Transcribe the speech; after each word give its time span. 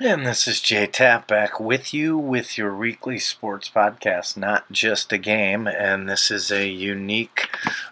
And 0.00 0.24
this 0.24 0.46
is 0.46 0.60
Jay 0.60 0.86
Tapp 0.86 1.26
back 1.26 1.58
with 1.58 1.92
you 1.92 2.16
with 2.16 2.56
your 2.56 2.72
weekly 2.76 3.18
sports 3.18 3.68
podcast, 3.68 4.36
Not 4.36 4.70
Just 4.70 5.12
a 5.12 5.18
Game. 5.18 5.66
And 5.66 6.08
this 6.08 6.30
is 6.30 6.52
a 6.52 6.68
unique 6.68 7.48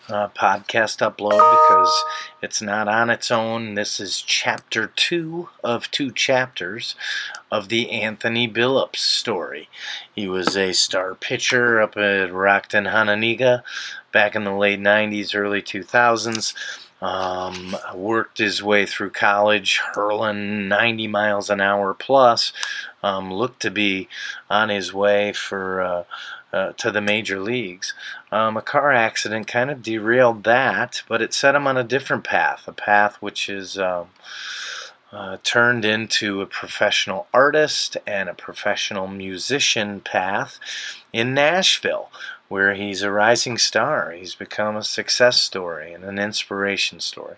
uh, 0.08 0.28
podcast 0.28 1.00
upload 1.00 1.32
because 1.32 2.04
it's 2.40 2.62
not 2.62 2.86
on 2.86 3.10
its 3.10 3.32
own. 3.32 3.74
This 3.74 3.98
is 3.98 4.22
chapter 4.22 4.92
two 4.94 5.48
of 5.64 5.90
two 5.90 6.12
chapters 6.12 6.94
of 7.50 7.70
the 7.70 7.90
Anthony 7.90 8.48
Billups 8.48 8.98
story. 8.98 9.68
He 10.14 10.28
was 10.28 10.56
a 10.56 10.74
star 10.74 11.16
pitcher 11.16 11.82
up 11.82 11.96
at 11.96 12.30
Rockton 12.30 12.88
Hononegah 12.92 13.64
back 14.12 14.36
in 14.36 14.44
the 14.44 14.54
late 14.54 14.78
90s, 14.78 15.34
early 15.34 15.60
2000s 15.60 16.54
um, 17.02 17.76
worked 17.94 18.38
his 18.38 18.62
way 18.62 18.86
through 18.86 19.10
college, 19.10 19.78
hurling 19.78 20.68
90 20.68 21.06
miles 21.08 21.50
an 21.50 21.60
hour 21.60 21.94
plus. 21.94 22.52
Um, 23.02 23.32
looked 23.32 23.60
to 23.62 23.70
be 23.70 24.08
on 24.50 24.68
his 24.68 24.92
way 24.92 25.32
for 25.32 25.80
uh, 25.80 26.04
uh, 26.52 26.72
to 26.72 26.90
the 26.90 27.00
major 27.00 27.38
leagues. 27.40 27.92
Um, 28.32 28.56
a 28.56 28.62
car 28.62 28.92
accident 28.92 29.46
kind 29.46 29.70
of 29.70 29.82
derailed 29.82 30.44
that, 30.44 31.02
but 31.08 31.22
it 31.22 31.34
set 31.34 31.54
him 31.54 31.66
on 31.66 31.76
a 31.76 31.84
different 31.84 32.24
path, 32.24 32.66
a 32.66 32.72
path 32.72 33.16
which 33.16 33.48
is. 33.48 33.78
Um, 33.78 34.08
uh, 35.12 35.38
turned 35.44 35.84
into 35.84 36.42
a 36.42 36.46
professional 36.46 37.26
artist 37.32 37.96
and 38.06 38.28
a 38.28 38.34
professional 38.34 39.06
musician 39.06 40.00
path 40.00 40.58
in 41.12 41.32
Nashville, 41.32 42.10
where 42.48 42.74
he's 42.74 43.02
a 43.02 43.10
rising 43.10 43.58
star. 43.58 44.12
He's 44.12 44.34
become 44.34 44.76
a 44.76 44.84
success 44.84 45.40
story 45.40 45.92
and 45.92 46.04
an 46.04 46.18
inspiration 46.18 47.00
story. 47.00 47.36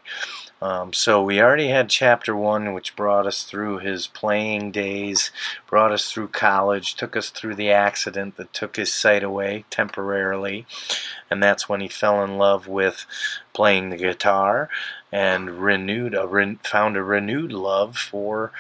Um, 0.61 0.93
so 0.93 1.23
we 1.23 1.41
already 1.41 1.69
had 1.69 1.89
chapter 1.89 2.35
one, 2.35 2.75
which 2.75 2.97
brought 2.97 3.27
us 3.27 3.45
through 3.45 3.79
his 3.79 4.09
playing 4.09 4.73
days, 4.73 5.31
brought 5.69 5.93
us 5.93 6.11
through 6.11 6.29
college, 6.29 6.97
took 6.97 7.17
us 7.17 7.31
through 7.31 7.55
the 7.55 7.71
accident 7.71 8.37
that 8.37 8.53
took 8.53 8.75
his 8.75 8.93
sight 8.93 9.23
away 9.23 9.65
temporarily, 9.71 10.67
and 11.31 11.41
that's 11.41 11.69
when 11.69 11.81
he 11.81 11.89
fell 11.89 12.25
in 12.25 12.39
love 12.39 12.67
with 12.67 13.07
playing 13.53 13.91
the 13.91 13.97
guitar 13.97 14.69
and 15.13 15.63
renewed 15.63 16.15
a 16.15 16.57
found 16.65 16.97
a 16.97 17.03
renewed 17.03 17.53
love 17.53 17.97
for 17.97 18.51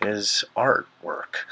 his 0.00 0.44
artwork. 0.56 1.46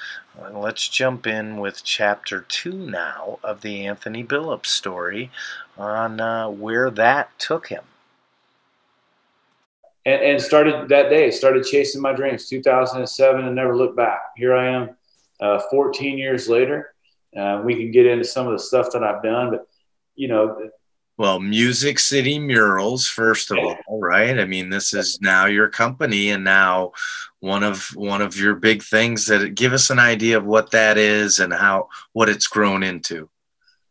Let's 0.53 0.89
jump 0.89 1.27
in 1.27 1.57
with 1.59 1.83
chapter 1.83 2.43
two 2.43 2.73
now 2.73 3.41
of 3.43 3.61
the 3.63 3.87
Anthony 3.87 4.23
Billups 4.23 4.67
story 4.67 5.31
on 5.77 6.21
uh, 6.21 6.49
where 6.49 6.91
that 6.91 7.37
took 7.39 7.69
him. 7.69 7.83
And, 10.07 10.23
and, 10.23 10.41
started 10.41 10.89
that 10.89 11.11
day, 11.11 11.31
started 11.31 11.65
chasing 11.65 12.01
my 12.01 12.13
dreams, 12.13 12.49
2007, 12.49 13.45
and 13.45 13.55
never 13.55 13.77
looked 13.77 13.97
back. 13.97 14.21
Here 14.37 14.55
I 14.55 14.69
am, 14.69 14.97
uh, 15.41 15.61
14 15.71 16.17
years 16.17 16.49
later. 16.49 16.95
Uh, 17.37 17.61
we 17.65 17.75
can 17.75 17.91
get 17.91 18.07
into 18.07 18.25
some 18.25 18.47
of 18.47 18.53
the 18.53 18.59
stuff 18.59 18.91
that 18.93 19.03
I've 19.03 19.23
done, 19.23 19.51
but 19.51 19.67
you 20.15 20.29
know, 20.29 20.71
well, 21.19 21.41
Music 21.41 21.99
City 21.99 22.39
Murals, 22.39 23.09
first 23.09 23.51
of 23.51 23.59
all, 23.59 24.01
right? 24.01 24.39
I 24.39 24.45
mean, 24.45 24.71
this 24.71 24.95
is 24.95 25.21
now 25.21 25.47
your 25.47 25.69
company, 25.69 26.31
and 26.31 26.45
now 26.45 26.93
one 27.41 27.65
of 27.65 27.89
one 27.97 28.23
of 28.23 28.37
your 28.37 28.55
big 28.55 28.85
things. 28.85 29.27
That 29.27 29.57
give 29.57 29.73
us 29.73 29.91
an 29.91 29.99
idea 29.99 30.39
of 30.39 30.47
what 30.47 30.71
that 30.71 30.97
is 30.97 31.41
and 31.41 31.53
how 31.53 31.89
what 32.13 32.29
it's 32.29 32.47
grown 32.47 32.85
into. 32.85 33.29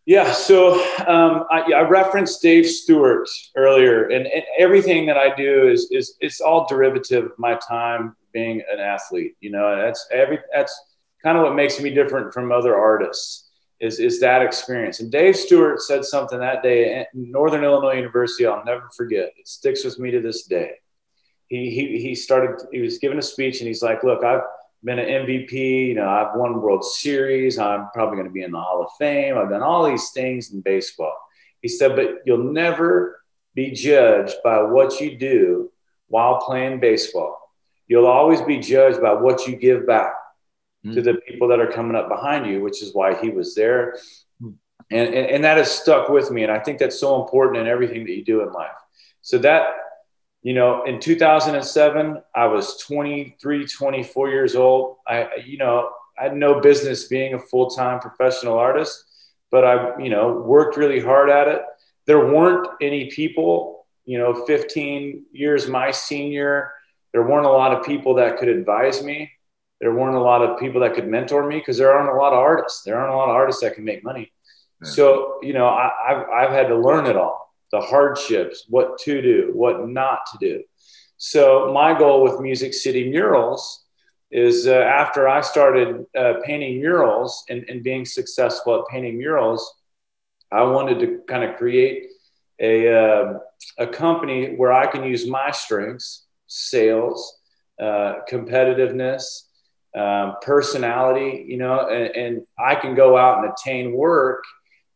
Yeah, 0.05 0.31
so 0.31 0.75
um, 1.05 1.43
I, 1.51 1.69
I, 1.75 1.81
referenced 1.81 2.41
Dave 2.41 2.65
Stewart 2.65 3.27
earlier, 3.57 4.07
and, 4.07 4.25
and, 4.25 4.43
everything 4.57 5.05
that 5.07 5.17
I 5.17 5.35
do 5.35 5.67
is 5.67 5.89
is 5.91 6.15
it's 6.21 6.39
all 6.39 6.65
derivative 6.65 7.25
of 7.25 7.31
my 7.37 7.55
time 7.55 8.15
being 8.31 8.63
an 8.71 8.79
athlete. 8.79 9.35
You 9.41 9.51
know, 9.51 9.75
that's 9.75 10.07
every 10.13 10.39
that's 10.55 10.73
kind 11.21 11.37
of 11.37 11.43
what 11.43 11.55
makes 11.55 11.81
me 11.81 11.89
different 11.89 12.33
from 12.33 12.53
other 12.53 12.77
artists 12.77 13.46
is, 13.79 13.99
is 13.99 14.19
that 14.19 14.41
experience. 14.41 14.99
And 14.99 15.11
Dave 15.11 15.35
Stewart 15.35 15.81
said 15.81 16.03
something 16.03 16.39
that 16.39 16.63
day 16.63 16.95
at 16.95 17.07
Northern 17.13 17.63
Illinois 17.63 17.95
University, 17.95 18.45
I'll 18.45 18.65
never 18.65 18.89
forget. 18.95 19.33
It 19.37 19.47
sticks 19.47 19.83
with 19.83 19.99
me 19.99 20.11
to 20.11 20.21
this 20.21 20.43
day. 20.43 20.71
He, 21.47 21.69
he, 21.69 21.99
he 21.99 22.15
started, 22.15 22.65
he 22.71 22.81
was 22.81 22.97
giving 22.97 23.19
a 23.19 23.21
speech 23.21 23.59
and 23.59 23.67
he's 23.67 23.83
like, 23.83 24.03
look, 24.03 24.23
I've 24.23 24.41
been 24.83 24.99
an 24.99 25.25
MVP, 25.25 25.87
you 25.87 25.95
know, 25.95 26.09
I've 26.09 26.35
won 26.35 26.61
World 26.61 26.83
Series. 26.83 27.57
I'm 27.57 27.87
probably 27.93 28.17
going 28.17 28.27
to 28.27 28.33
be 28.33 28.43
in 28.43 28.51
the 28.51 28.59
Hall 28.59 28.83
of 28.83 28.89
Fame. 28.97 29.37
I've 29.37 29.49
done 29.49 29.63
all 29.63 29.85
these 29.85 30.09
things 30.11 30.51
in 30.51 30.61
baseball. 30.61 31.15
He 31.61 31.67
said, 31.67 31.95
but 31.95 32.21
you'll 32.25 32.51
never 32.51 33.21
be 33.55 33.71
judged 33.71 34.35
by 34.43 34.61
what 34.61 34.99
you 34.99 35.17
do 35.17 35.71
while 36.07 36.39
playing 36.39 36.79
baseball. 36.79 37.39
You'll 37.87 38.07
always 38.07 38.41
be 38.41 38.59
judged 38.59 39.01
by 39.01 39.13
what 39.13 39.47
you 39.47 39.55
give 39.55 39.87
back 39.87 40.13
mm. 40.85 40.93
to 40.93 41.01
the 41.01 41.15
people 41.27 41.47
that 41.47 41.59
are 41.59 41.71
coming 41.71 41.95
up 41.95 42.09
behind 42.09 42.45
you, 42.45 42.61
which 42.61 42.81
is 42.81 42.93
why 42.93 43.15
he 43.15 43.29
was 43.29 43.55
there. 43.55 43.97
Mm. 44.41 44.55
And, 44.89 45.13
and, 45.13 45.27
and 45.27 45.43
that 45.43 45.57
has 45.57 45.71
stuck 45.71 46.09
with 46.09 46.31
me. 46.31 46.43
And 46.43 46.51
I 46.51 46.59
think 46.59 46.79
that's 46.79 46.99
so 46.99 47.21
important 47.21 47.57
in 47.57 47.67
everything 47.67 48.05
that 48.05 48.15
you 48.15 48.23
do 48.23 48.41
in 48.41 48.51
life. 48.51 48.71
So 49.21 49.37
that, 49.39 49.67
you 50.41 50.53
know, 50.53 50.83
in 50.83 50.99
2007, 50.99 52.21
I 52.33 52.45
was 52.45 52.77
23, 52.77 53.67
24 53.67 54.29
years 54.29 54.55
old. 54.55 54.97
I, 55.05 55.27
you 55.45 55.57
know, 55.57 55.89
I 56.17 56.23
had 56.23 56.35
no 56.35 56.61
business 56.61 57.07
being 57.07 57.33
a 57.33 57.39
full-time 57.39 57.99
professional 57.99 58.57
artist, 58.57 59.03
but 59.51 59.65
I, 59.65 59.97
you 59.99 60.09
know, 60.09 60.41
worked 60.41 60.77
really 60.77 60.99
hard 60.99 61.29
at 61.29 61.47
it. 61.47 61.61
There 62.05 62.25
weren't 62.25 62.67
any 62.81 63.09
people, 63.09 63.85
you 64.05 64.17
know, 64.17 64.45
15 64.45 65.25
years 65.33 65.67
my 65.67 65.91
senior, 65.91 66.71
there 67.11 67.23
weren't 67.23 67.45
a 67.45 67.51
lot 67.51 67.73
of 67.73 67.85
people 67.85 68.13
that 68.15 68.37
could 68.37 68.47
advise 68.47 69.03
me 69.03 69.31
there 69.79 69.93
weren't 69.93 70.15
a 70.15 70.21
lot 70.21 70.41
of 70.41 70.59
people 70.59 70.81
that 70.81 70.95
could 70.95 71.07
mentor 71.07 71.47
me 71.47 71.57
because 71.57 71.77
there 71.77 71.91
aren't 71.91 72.09
a 72.09 72.19
lot 72.19 72.33
of 72.33 72.39
artists. 72.39 72.83
There 72.83 72.97
aren't 72.97 73.13
a 73.13 73.17
lot 73.17 73.29
of 73.29 73.35
artists 73.35 73.61
that 73.61 73.75
can 73.75 73.83
make 73.83 74.03
money. 74.03 74.31
Yeah. 74.83 74.89
So, 74.89 75.39
you 75.41 75.53
know, 75.53 75.67
I, 75.67 75.91
have 76.07 76.29
I've 76.29 76.51
had 76.51 76.67
to 76.67 76.77
learn 76.77 77.05
it 77.05 77.15
all 77.15 77.47
the 77.71 77.81
hardships, 77.81 78.65
what 78.69 78.97
to 78.99 79.21
do, 79.21 79.51
what 79.53 79.87
not 79.87 80.19
to 80.31 80.37
do. 80.39 80.63
So, 81.17 81.71
my 81.73 81.97
goal 81.97 82.23
with 82.23 82.39
Music 82.39 82.73
City 82.73 83.09
Murals 83.09 83.83
is 84.31 84.67
uh, 84.67 84.73
after 84.73 85.27
I 85.27 85.41
started 85.41 86.05
uh, 86.17 86.35
painting 86.43 86.79
murals 86.79 87.43
and, 87.49 87.65
and 87.69 87.83
being 87.83 88.05
successful 88.05 88.75
at 88.75 88.87
painting 88.89 89.17
murals, 89.17 89.73
I 90.51 90.63
wanted 90.63 90.99
to 90.99 91.21
kind 91.27 91.43
of 91.43 91.57
create 91.57 92.07
a, 92.59 92.93
uh, 92.93 93.39
a 93.77 93.87
company 93.87 94.55
where 94.55 94.73
I 94.73 94.87
can 94.87 95.03
use 95.03 95.27
my 95.27 95.51
strengths, 95.51 96.25
sales, 96.47 97.37
uh, 97.79 98.15
competitiveness, 98.29 99.46
um, 99.97 100.35
personality, 100.41 101.45
you 101.47 101.57
know, 101.57 101.87
and, 101.89 102.15
and, 102.15 102.47
I 102.59 102.75
can 102.75 102.93
go 102.93 103.17
out 103.17 103.43
and 103.43 103.51
attain 103.51 103.93
work. 103.93 104.43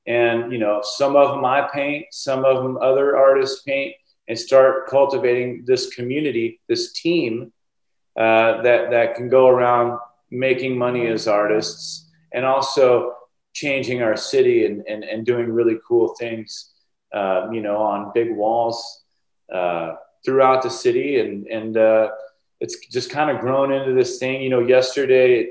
And, 0.06 0.52
you 0.52 0.60
know, 0.60 0.82
some 0.84 1.16
of 1.16 1.30
them 1.30 1.44
I 1.44 1.68
paint, 1.74 2.06
some 2.12 2.46
of 2.46 2.62
them 2.62 2.78
other 2.78 3.18
artists 3.18 3.64
paint, 3.64 3.96
and 4.28 4.38
start 4.38 4.88
cultivating 4.88 5.64
this 5.66 5.90
community, 5.90 6.60
this 6.68 6.94
team 6.94 7.52
uh, 8.18 8.62
that, 8.62 8.92
that 8.92 9.16
can 9.16 9.30
go 9.30 9.48
around 9.48 9.98
making 10.30 10.78
money 10.78 11.08
as 11.08 11.28
artists 11.28 12.10
and 12.32 12.46
also 12.46 13.16
changing 13.54 14.02
our 14.02 14.16
city 14.16 14.66
and, 14.66 14.84
and, 14.88 15.04
and 15.04 15.26
doing 15.26 15.52
really 15.52 15.78
cool 15.88 16.16
things, 16.20 16.74
um, 17.14 17.54
you 17.54 17.62
know, 17.62 17.78
on 17.78 18.12
big 18.14 18.36
walls 18.36 19.04
uh, 19.54 19.96
throughout 20.24 20.62
the 20.62 20.70
city. 20.70 21.20
And, 21.20 21.48
and, 21.48 21.78
uh, 21.78 22.10
it's 22.62 22.80
just 22.88 23.10
kind 23.10 23.30
of 23.30 23.42
grown 23.42 23.74
into 23.74 23.94
this 23.94 24.20
thing. 24.20 24.42
You 24.42 24.50
know, 24.52 24.60
yesterday, 24.60 25.50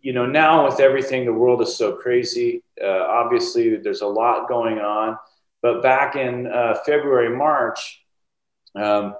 you 0.00 0.12
know, 0.12 0.26
now 0.26 0.66
with 0.66 0.80
everything, 0.80 1.24
the 1.24 1.32
world 1.32 1.62
is 1.62 1.76
so 1.76 1.94
crazy. 1.94 2.62
Uh, 2.82 3.06
obviously, 3.08 3.76
there's 3.76 4.02
a 4.02 4.06
lot 4.06 4.48
going 4.48 4.80
on. 4.80 5.16
But 5.62 5.80
back 5.80 6.16
in 6.16 6.48
uh, 6.48 6.74
February, 6.84 7.34
March, 7.34 8.04
um, 8.74 9.14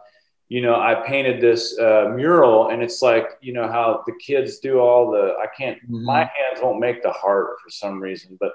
you 0.49 0.61
know, 0.61 0.75
I 0.75 0.97
painted 1.07 1.41
this 1.41 1.79
uh, 1.79 2.13
mural, 2.15 2.71
and 2.71 2.83
it's 2.83 3.01
like, 3.01 3.27
you 3.41 3.53
know, 3.53 3.69
how 3.69 4.03
the 4.05 4.13
kids 4.21 4.59
do 4.59 4.81
all 4.81 5.13
the. 5.13 5.37
I 5.41 5.47
can't. 5.57 5.79
Mm-hmm. 5.85 6.05
My 6.05 6.21
hands 6.21 6.61
won't 6.61 6.81
make 6.81 7.05
the 7.05 7.13
heart 7.13 7.57
for 7.63 7.71
some 7.71 8.01
reason, 8.01 8.37
but 8.41 8.53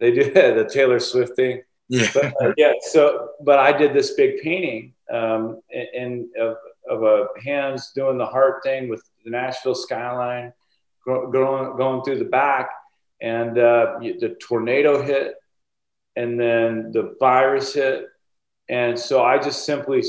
they 0.00 0.10
do 0.10 0.24
the 0.32 0.68
Taylor 0.70 0.98
Swift 0.98 1.36
thing. 1.36 1.62
Yeah. 1.88 2.08
But, 2.12 2.34
uh, 2.42 2.52
yeah. 2.56 2.72
So, 2.80 3.30
but 3.44 3.60
I 3.60 3.72
did 3.72 3.94
this 3.94 4.10
big 4.14 4.42
painting 4.42 4.92
um, 5.10 5.62
in, 5.70 5.86
in 5.94 6.30
of 6.40 6.56
a 7.02 7.26
hands 7.44 7.92
doing 7.94 8.18
the 8.18 8.26
heart 8.26 8.62
thing 8.62 8.88
with 8.88 9.02
the 9.24 9.30
Nashville 9.30 9.74
skyline 9.74 10.52
going 11.08 11.76
going 11.76 12.02
through 12.02 12.18
the 12.18 12.24
back, 12.24 12.70
and 13.20 13.58
uh, 13.58 13.98
the 14.00 14.36
tornado 14.40 15.02
hit, 15.02 15.34
and 16.16 16.38
then 16.38 16.92
the 16.92 17.16
virus 17.18 17.74
hit, 17.74 18.06
and 18.68 18.98
so 18.98 19.22
I 19.22 19.38
just 19.38 19.64
simply 19.64 20.02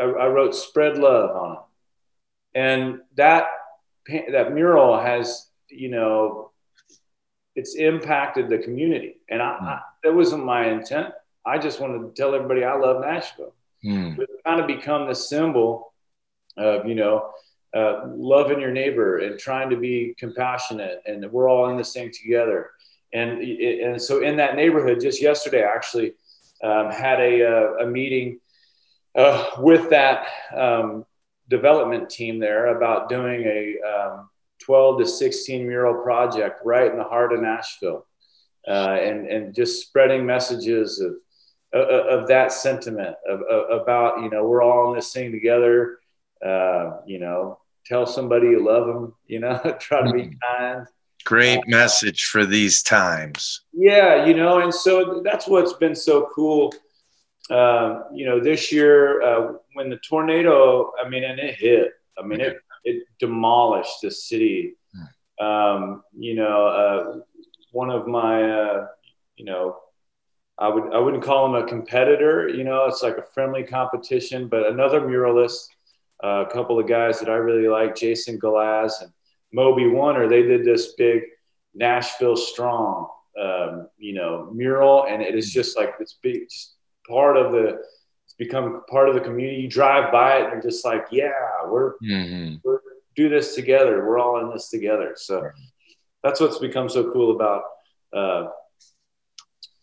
I, 0.00 0.04
I 0.04 0.28
wrote 0.28 0.54
"spread 0.54 0.98
love" 0.98 1.30
on 1.36 1.52
it, 1.52 2.58
and 2.58 3.00
that 3.16 3.46
that 4.32 4.52
mural 4.52 5.00
has 5.00 5.48
you 5.68 5.90
know 5.90 6.52
it's 7.56 7.74
impacted 7.74 8.48
the 8.48 8.58
community, 8.58 9.16
and 9.28 9.42
I, 9.42 9.46
I 9.46 9.80
that 10.02 10.14
wasn't 10.14 10.44
my 10.44 10.68
intent. 10.68 11.08
I 11.46 11.58
just 11.58 11.80
wanted 11.80 11.98
to 11.98 12.12
tell 12.14 12.34
everybody 12.34 12.64
I 12.64 12.76
love 12.76 13.02
Nashville. 13.02 13.54
Mm. 13.84 14.18
Kind 14.46 14.60
of 14.60 14.66
become 14.66 15.08
the 15.08 15.14
symbol 15.14 15.92
of, 16.56 16.86
you 16.86 16.94
know, 16.94 17.30
uh, 17.74 18.02
loving 18.06 18.60
your 18.60 18.70
neighbor 18.70 19.18
and 19.18 19.38
trying 19.38 19.68
to 19.70 19.76
be 19.76 20.14
compassionate, 20.16 21.02
and 21.06 21.30
we're 21.32 21.48
all 21.48 21.70
in 21.70 21.76
this 21.76 21.92
thing 21.92 22.10
together. 22.12 22.70
And 23.12 23.40
and 23.40 24.00
so 24.00 24.22
in 24.22 24.36
that 24.36 24.54
neighborhood, 24.54 25.00
just 25.00 25.20
yesterday, 25.20 25.64
I 25.64 25.74
actually 25.74 26.14
um, 26.62 26.90
had 26.90 27.20
a, 27.20 27.40
a, 27.40 27.76
a 27.78 27.86
meeting 27.86 28.38
uh, 29.16 29.50
with 29.58 29.90
that 29.90 30.28
um, 30.56 31.04
development 31.48 32.10
team 32.10 32.38
there 32.38 32.76
about 32.76 33.08
doing 33.08 33.42
a 33.42 33.76
um, 33.86 34.30
12 34.60 35.00
to 35.00 35.06
16 35.06 35.66
mural 35.66 36.02
project 36.02 36.60
right 36.64 36.90
in 36.90 36.96
the 36.96 37.04
heart 37.04 37.32
of 37.32 37.40
Nashville, 37.40 38.06
uh, 38.68 38.96
and 39.00 39.26
and 39.26 39.54
just 39.54 39.82
spreading 39.86 40.24
messages 40.24 41.00
of 41.00 41.16
of, 41.74 42.28
that 42.28 42.52
sentiment 42.52 43.16
of, 43.28 43.40
of, 43.42 43.80
about 43.82 44.22
you 44.22 44.30
know 44.30 44.44
we're 44.44 44.62
all 44.62 44.90
in 44.90 44.96
this 44.96 45.12
thing 45.12 45.32
together. 45.32 45.98
Uh, 46.44 46.98
you 47.06 47.18
know, 47.18 47.58
tell 47.86 48.06
somebody 48.06 48.48
you 48.48 48.64
love 48.64 48.86
them. 48.86 49.14
You 49.26 49.40
know, 49.40 49.58
try 49.80 50.06
to 50.06 50.12
be 50.12 50.22
mm-hmm. 50.22 50.58
kind. 50.58 50.86
Great 51.24 51.58
uh, 51.58 51.62
message 51.68 52.24
for 52.24 52.44
these 52.44 52.82
times. 52.82 53.62
Yeah, 53.72 54.26
you 54.26 54.34
know, 54.34 54.60
and 54.60 54.72
so 54.72 55.22
that's 55.24 55.46
what's 55.46 55.72
been 55.74 55.94
so 55.94 56.28
cool. 56.34 56.72
Uh, 57.50 58.04
you 58.12 58.24
know, 58.24 58.40
this 58.40 58.72
year 58.72 59.22
uh, 59.22 59.52
when 59.74 59.90
the 59.90 59.98
tornado, 60.08 60.92
I 61.02 61.08
mean, 61.08 61.24
and 61.24 61.38
it 61.38 61.56
hit. 61.56 61.92
I 62.18 62.22
mean, 62.22 62.40
it 62.40 62.56
it 62.84 63.04
demolished 63.18 64.02
the 64.02 64.10
city. 64.10 64.74
Hmm. 64.94 65.44
Um, 65.44 66.02
you 66.16 66.34
know, 66.34 66.66
uh, 66.66 67.20
one 67.72 67.90
of 67.90 68.06
my, 68.06 68.42
uh, 68.42 68.86
you 69.36 69.44
know, 69.44 69.78
I 70.58 70.68
would 70.68 70.94
I 70.94 70.98
wouldn't 70.98 71.22
call 71.22 71.46
him 71.46 71.62
a 71.62 71.66
competitor. 71.66 72.48
You 72.48 72.64
know, 72.64 72.86
it's 72.86 73.02
like 73.02 73.18
a 73.18 73.22
friendly 73.22 73.64
competition. 73.64 74.48
But 74.48 74.66
another 74.66 75.00
muralist, 75.00 75.68
uh, 76.22 76.44
a 76.48 76.52
couple 76.52 76.78
of 76.78 76.86
guys 76.86 77.18
that 77.20 77.28
I 77.28 77.34
really 77.34 77.68
like, 77.68 77.96
Jason 77.96 78.38
Galaz 78.38 79.02
and 79.02 79.10
Moby 79.52 79.88
Warner, 79.88 80.28
they 80.28 80.42
did 80.42 80.64
this 80.64 80.94
big 80.94 81.22
Nashville 81.74 82.36
Strong, 82.36 83.08
um, 83.40 83.88
you 83.98 84.14
know, 84.14 84.50
mural, 84.54 85.06
and 85.08 85.22
it 85.22 85.34
is 85.34 85.52
just 85.52 85.76
like 85.76 85.94
it's 86.00 86.18
big, 86.22 86.48
just 86.48 86.74
part 87.08 87.36
of 87.36 87.52
the. 87.52 87.78
It's 88.24 88.34
become 88.38 88.82
part 88.88 89.10
of 89.10 89.14
the 89.14 89.20
community. 89.20 89.60
You 89.60 89.68
drive 89.68 90.10
by 90.10 90.38
it, 90.38 90.44
and 90.44 90.52
you're 90.54 90.62
just 90.62 90.84
like, 90.84 91.06
yeah, 91.10 91.32
we're 91.66 91.98
mm-hmm. 91.98 92.56
we're 92.64 92.80
do 93.16 93.28
this 93.28 93.54
together. 93.54 94.04
We're 94.04 94.18
all 94.18 94.40
in 94.40 94.50
this 94.50 94.68
together. 94.68 95.14
So 95.16 95.48
that's 96.22 96.40
what's 96.40 96.58
become 96.58 96.88
so 96.88 97.12
cool 97.12 97.34
about 97.34 97.62
uh, 98.12 98.48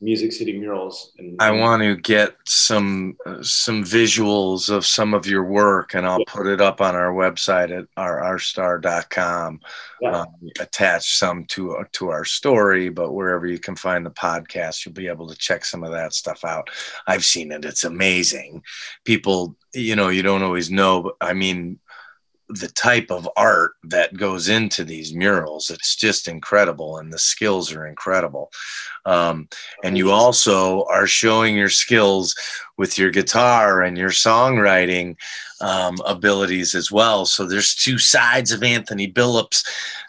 Music 0.02 0.32
City 0.32 0.58
murals. 0.58 1.14
And, 1.20 1.40
I 1.40 1.52
want 1.52 1.84
to 1.84 1.96
get 1.96 2.36
some 2.46 3.16
uh, 3.26 3.44
some 3.44 3.84
visuals 3.84 4.70
of 4.70 4.86
some 4.86 5.14
of 5.14 5.28
your 5.28 5.44
work, 5.44 5.94
and 5.94 6.08
I'll 6.08 6.20
yeah. 6.20 6.26
put 6.34 6.48
it 6.48 6.60
up 6.60 6.82
on 6.82 6.96
our 6.96 7.14
website 7.14 7.78
at 7.78 7.86
rrstar.com. 7.96 9.60
Yeah. 10.02 10.22
Um, 10.22 10.28
attach 10.60 11.18
some 11.18 11.46
to 11.50 11.78
uh, 11.78 11.84
to 11.94 12.10
our 12.10 12.26
story, 12.26 12.90
but 12.90 13.14
wherever 13.14 13.46
you 13.46 13.60
can 13.60 13.76
find 13.76 14.04
the 14.04 14.12
podcast, 14.12 14.86
you'll 14.86 14.94
be 14.94 15.08
able 15.08 15.28
to 15.28 15.36
check 15.36 15.64
some 15.64 15.84
of 15.84 15.92
that 15.92 16.14
stuff 16.14 16.44
out. 16.44 16.72
I've 17.06 17.24
seen 17.24 17.52
it; 17.52 17.64
it's 17.64 17.84
amazing. 17.84 18.64
People, 19.06 19.56
you 19.76 19.96
know, 19.96 20.10
you 20.10 20.24
don't 20.24 20.44
always 20.44 20.72
know. 20.72 21.04
But, 21.04 21.16
I 21.22 21.34
mean, 21.34 21.80
the 22.60 22.70
type 22.70 23.12
of 23.12 23.30
art 23.36 23.74
that 23.84 24.16
goes 24.16 24.50
into 24.50 24.84
these 24.84 25.14
murals. 25.14 25.70
It's 25.70 25.96
just 25.96 26.28
incredible 26.28 26.98
and 26.98 27.12
the 27.12 27.20
skills 27.20 27.74
are 27.74 27.88
incredible. 27.88 28.52
Um, 29.06 29.48
and 29.84 29.98
you 29.98 30.12
also 30.12 30.86
are 30.86 31.08
showing 31.08 31.56
your 31.56 31.70
skills 31.70 32.36
with 32.78 32.98
your 32.98 33.10
guitar 33.10 33.82
and 33.82 33.98
your 33.98 34.10
songwriting 34.10 35.16
um, 35.60 35.96
abilities 36.06 36.76
as 36.76 36.92
well. 36.92 37.26
So 37.26 37.46
there's 37.46 37.76
two 37.76 37.98
sides 37.98 38.52
of 38.52 38.64
anthony 38.64 39.12
billups 39.12 39.64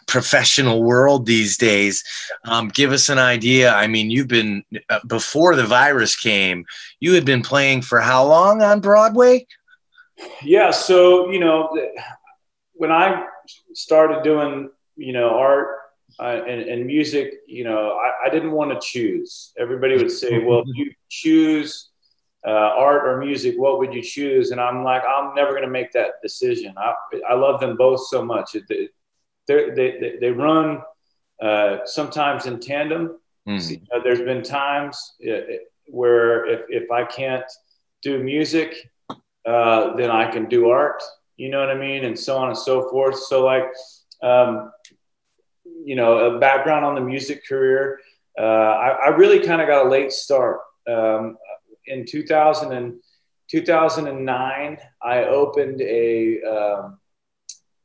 professional 0.07 0.83
world 0.83 1.25
these 1.25 1.57
days. 1.57 2.03
Um, 2.45 2.67
give 2.67 2.91
us 2.91 3.09
an 3.09 3.19
idea. 3.19 3.73
I 3.73 3.87
mean 3.87 4.11
you've 4.11 4.27
been 4.27 4.63
uh, 4.89 4.99
before 5.07 5.55
the 5.55 5.65
virus 5.65 6.15
came 6.15 6.65
you 6.99 7.13
had 7.13 7.25
been 7.25 7.41
playing 7.41 7.81
for 7.81 7.99
how 7.99 8.25
long 8.25 8.61
on 8.61 8.79
broadway? 8.79 9.45
Yeah 10.43 10.71
so 10.71 11.29
you 11.29 11.39
know 11.39 11.69
when 12.83 12.91
I 12.91 13.25
started 13.73 14.23
doing, 14.23 14.69
you 14.97 15.13
know, 15.13 15.29
art 15.29 15.67
uh, 16.19 16.41
and, 16.51 16.61
and, 16.63 16.85
music, 16.85 17.35
you 17.47 17.63
know, 17.63 17.97
I, 17.97 18.27
I, 18.27 18.29
didn't 18.29 18.51
want 18.51 18.71
to 18.71 18.79
choose. 18.85 19.53
Everybody 19.57 19.95
would 19.95 20.11
say, 20.11 20.43
well, 20.43 20.63
if 20.67 20.75
you 20.75 20.91
choose 21.07 21.91
uh, 22.45 22.71
art 22.87 23.07
or 23.07 23.19
music, 23.19 23.55
what 23.55 23.79
would 23.79 23.93
you 23.93 24.01
choose? 24.01 24.51
And 24.51 24.59
I'm 24.59 24.83
like, 24.83 25.01
I'm 25.07 25.33
never 25.33 25.51
going 25.51 25.63
to 25.63 25.69
make 25.79 25.93
that 25.93 26.15
decision. 26.21 26.73
I, 26.77 26.91
I 27.29 27.35
love 27.35 27.61
them 27.61 27.77
both 27.77 28.05
so 28.07 28.19
much. 28.21 28.57
They, 28.67 28.89
they, 29.47 30.17
they 30.19 30.31
run 30.31 30.81
uh, 31.41 31.77
sometimes 31.85 32.47
in 32.47 32.59
tandem. 32.59 33.17
Mm. 33.47 33.61
So, 33.61 33.69
you 33.71 33.87
know, 33.93 34.03
there's 34.03 34.25
been 34.31 34.43
times 34.43 34.97
uh, 35.25 35.39
where 35.85 36.45
if, 36.47 36.61
if 36.67 36.91
I 36.91 37.05
can't 37.05 37.49
do 38.01 38.21
music, 38.21 38.75
uh, 39.45 39.95
then 39.95 40.11
I 40.11 40.29
can 40.29 40.49
do 40.49 40.69
art 40.69 41.01
you 41.37 41.49
know 41.49 41.59
what 41.59 41.69
I 41.69 41.75
mean, 41.75 42.05
and 42.05 42.17
so 42.17 42.37
on 42.37 42.49
and 42.49 42.57
so 42.57 42.89
forth. 42.89 43.17
So 43.17 43.43
like, 43.43 43.65
um, 44.21 44.71
you 45.83 45.95
know, 45.95 46.35
a 46.35 46.39
background 46.39 46.85
on 46.85 46.95
the 46.95 47.01
music 47.01 47.47
career. 47.47 47.99
Uh, 48.37 48.43
I, 48.43 48.89
I, 48.89 49.07
really 49.09 49.39
kind 49.39 49.61
of 49.61 49.67
got 49.67 49.85
a 49.85 49.89
late 49.89 50.11
start. 50.11 50.61
Um, 50.89 51.37
in 51.85 52.05
2000 52.05 52.71
and 52.71 52.95
2009, 53.49 54.77
I 55.01 55.23
opened 55.25 55.81
a. 55.81 56.41
Um, 56.41 56.99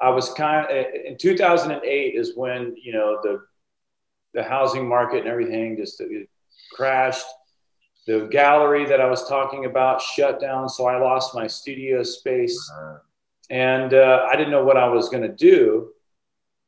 I 0.01 0.11
was 0.11 0.33
kind 0.35 0.65
of 0.71 0.87
in 1.05 1.19
2008 1.19 2.15
is 2.15 2.37
when 2.37 2.75
you 2.81 2.93
know 2.93 3.19
the 3.23 3.43
the 4.33 4.43
housing 4.43 4.89
market 4.89 5.21
and 5.21 5.29
everything 5.29 5.77
just 5.77 6.01
crashed. 6.73 7.27
The 8.07 8.27
gallery 8.31 8.87
that 8.87 9.03
I 9.03 9.07
was 9.11 9.29
talking 9.29 9.67
about 9.67 10.01
shut 10.01 10.41
down, 10.41 10.69
so 10.69 10.87
I 10.87 10.99
lost 10.99 11.35
my 11.35 11.47
studio 11.47 12.03
space. 12.03 12.57
Uh-huh 12.75 12.99
and 13.51 13.95
uh, 13.95 14.27
I 14.31 14.37
didn't 14.37 14.51
know 14.51 14.65
what 14.65 14.77
I 14.77 14.89
was 14.89 15.09
going 15.09 15.23
to 15.23 15.35
do 15.35 15.91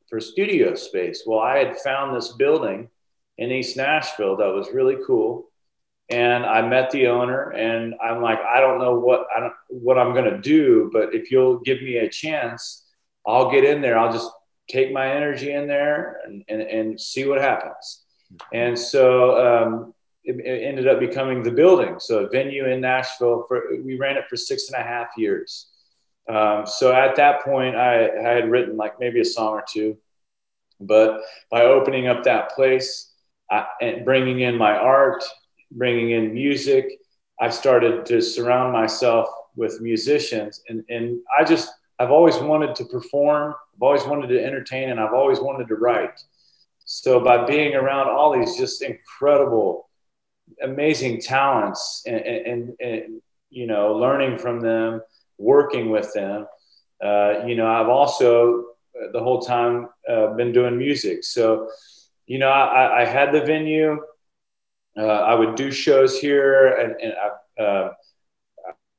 for 0.09 0.19
studio 0.19 0.75
space. 0.75 1.23
Well, 1.25 1.39
I 1.39 1.57
had 1.57 1.77
found 1.77 2.15
this 2.15 2.33
building 2.33 2.89
in 3.37 3.51
East 3.51 3.77
Nashville 3.77 4.37
that 4.37 4.53
was 4.53 4.69
really 4.73 4.97
cool, 5.05 5.49
and 6.09 6.45
I 6.45 6.61
met 6.67 6.91
the 6.91 7.07
owner, 7.07 7.51
and 7.51 7.95
I'm 8.03 8.21
like, 8.21 8.39
I 8.39 8.59
don't 8.59 8.79
know 8.79 8.99
what 8.99 9.27
I 9.35 9.39
don't 9.39 9.53
what 9.69 9.97
I'm 9.97 10.13
going 10.13 10.29
to 10.29 10.37
do, 10.37 10.89
but 10.91 11.13
if 11.13 11.31
you'll 11.31 11.59
give 11.59 11.81
me 11.81 11.97
a 11.97 12.09
chance, 12.09 12.85
I'll 13.25 13.51
get 13.51 13.63
in 13.63 13.81
there. 13.81 13.97
I'll 13.97 14.11
just 14.11 14.29
take 14.69 14.91
my 14.91 15.09
energy 15.11 15.53
in 15.53 15.67
there 15.67 16.19
and 16.25 16.43
and, 16.49 16.61
and 16.61 16.99
see 16.99 17.25
what 17.25 17.39
happens. 17.39 18.03
And 18.53 18.77
so 18.79 19.63
um, 19.63 19.93
it, 20.23 20.39
it 20.45 20.63
ended 20.63 20.87
up 20.87 20.99
becoming 20.99 21.43
the 21.43 21.51
building. 21.51 21.95
So 21.99 22.25
a 22.25 22.29
venue 22.29 22.65
in 22.65 22.81
Nashville. 22.81 23.45
For 23.47 23.63
we 23.83 23.97
ran 23.97 24.17
it 24.17 24.25
for 24.29 24.35
six 24.35 24.69
and 24.69 24.81
a 24.81 24.85
half 24.85 25.07
years 25.17 25.70
um, 26.31 26.65
so 26.65 26.93
at 26.93 27.15
that 27.17 27.43
point, 27.43 27.75
I, 27.75 28.07
I, 28.07 28.33
had 28.33 28.49
written 28.49 28.77
like 28.77 28.99
maybe 28.99 29.19
a 29.19 29.25
song 29.25 29.53
or 29.53 29.63
two. 29.67 29.97
But 30.79 31.21
by 31.49 31.63
opening 31.63 32.07
up 32.07 32.23
that 32.23 32.51
place 32.51 33.11
I, 33.49 33.65
and 33.81 34.05
bringing 34.05 34.39
in 34.39 34.57
my 34.57 34.75
art, 34.75 35.23
bringing 35.71 36.11
in 36.11 36.33
music, 36.33 36.99
I 37.39 37.49
started 37.49 38.05
to 38.07 38.21
surround 38.21 38.71
myself 38.71 39.27
with 39.55 39.81
musicians. 39.81 40.61
And, 40.69 40.83
and 40.89 41.19
I 41.37 41.43
just, 41.43 41.71
I've 41.99 42.11
always 42.11 42.37
wanted 42.37 42.75
to 42.75 42.85
perform, 42.85 43.53
I've 43.75 43.81
always 43.81 44.03
wanted 44.05 44.27
to 44.27 44.43
entertain, 44.43 44.89
and 44.89 44.99
I've 44.99 45.13
always 45.13 45.39
wanted 45.39 45.67
to 45.67 45.75
write. 45.75 46.19
So 46.85 47.19
by 47.19 47.45
being 47.45 47.75
around 47.75 48.09
all 48.09 48.37
these 48.37 48.57
just 48.57 48.81
incredible, 48.81 49.89
amazing 50.63 51.21
talents 51.21 52.03
and, 52.05 52.19
and, 52.19 52.73
and 52.79 53.21
you 53.49 53.67
know, 53.67 53.95
learning 53.95 54.37
from 54.37 54.61
them 54.61 55.01
working 55.41 55.89
with 55.89 56.13
them. 56.13 56.47
Uh, 57.03 57.45
you 57.47 57.55
know, 57.55 57.67
I've 57.67 57.89
also 57.89 58.65
uh, 58.95 59.11
the 59.11 59.19
whole 59.19 59.41
time 59.41 59.89
uh, 60.07 60.27
been 60.33 60.51
doing 60.51 60.77
music. 60.77 61.23
So, 61.23 61.69
you 62.27 62.37
know, 62.37 62.49
I, 62.49 63.01
I 63.01 63.05
had 63.05 63.31
the 63.33 63.41
venue. 63.41 63.99
Uh, 64.97 65.05
I 65.05 65.33
would 65.33 65.55
do 65.55 65.71
shows 65.71 66.19
here, 66.19 66.67
and, 66.67 66.95
and 67.01 67.13
I, 67.13 67.61
uh, 67.61 67.93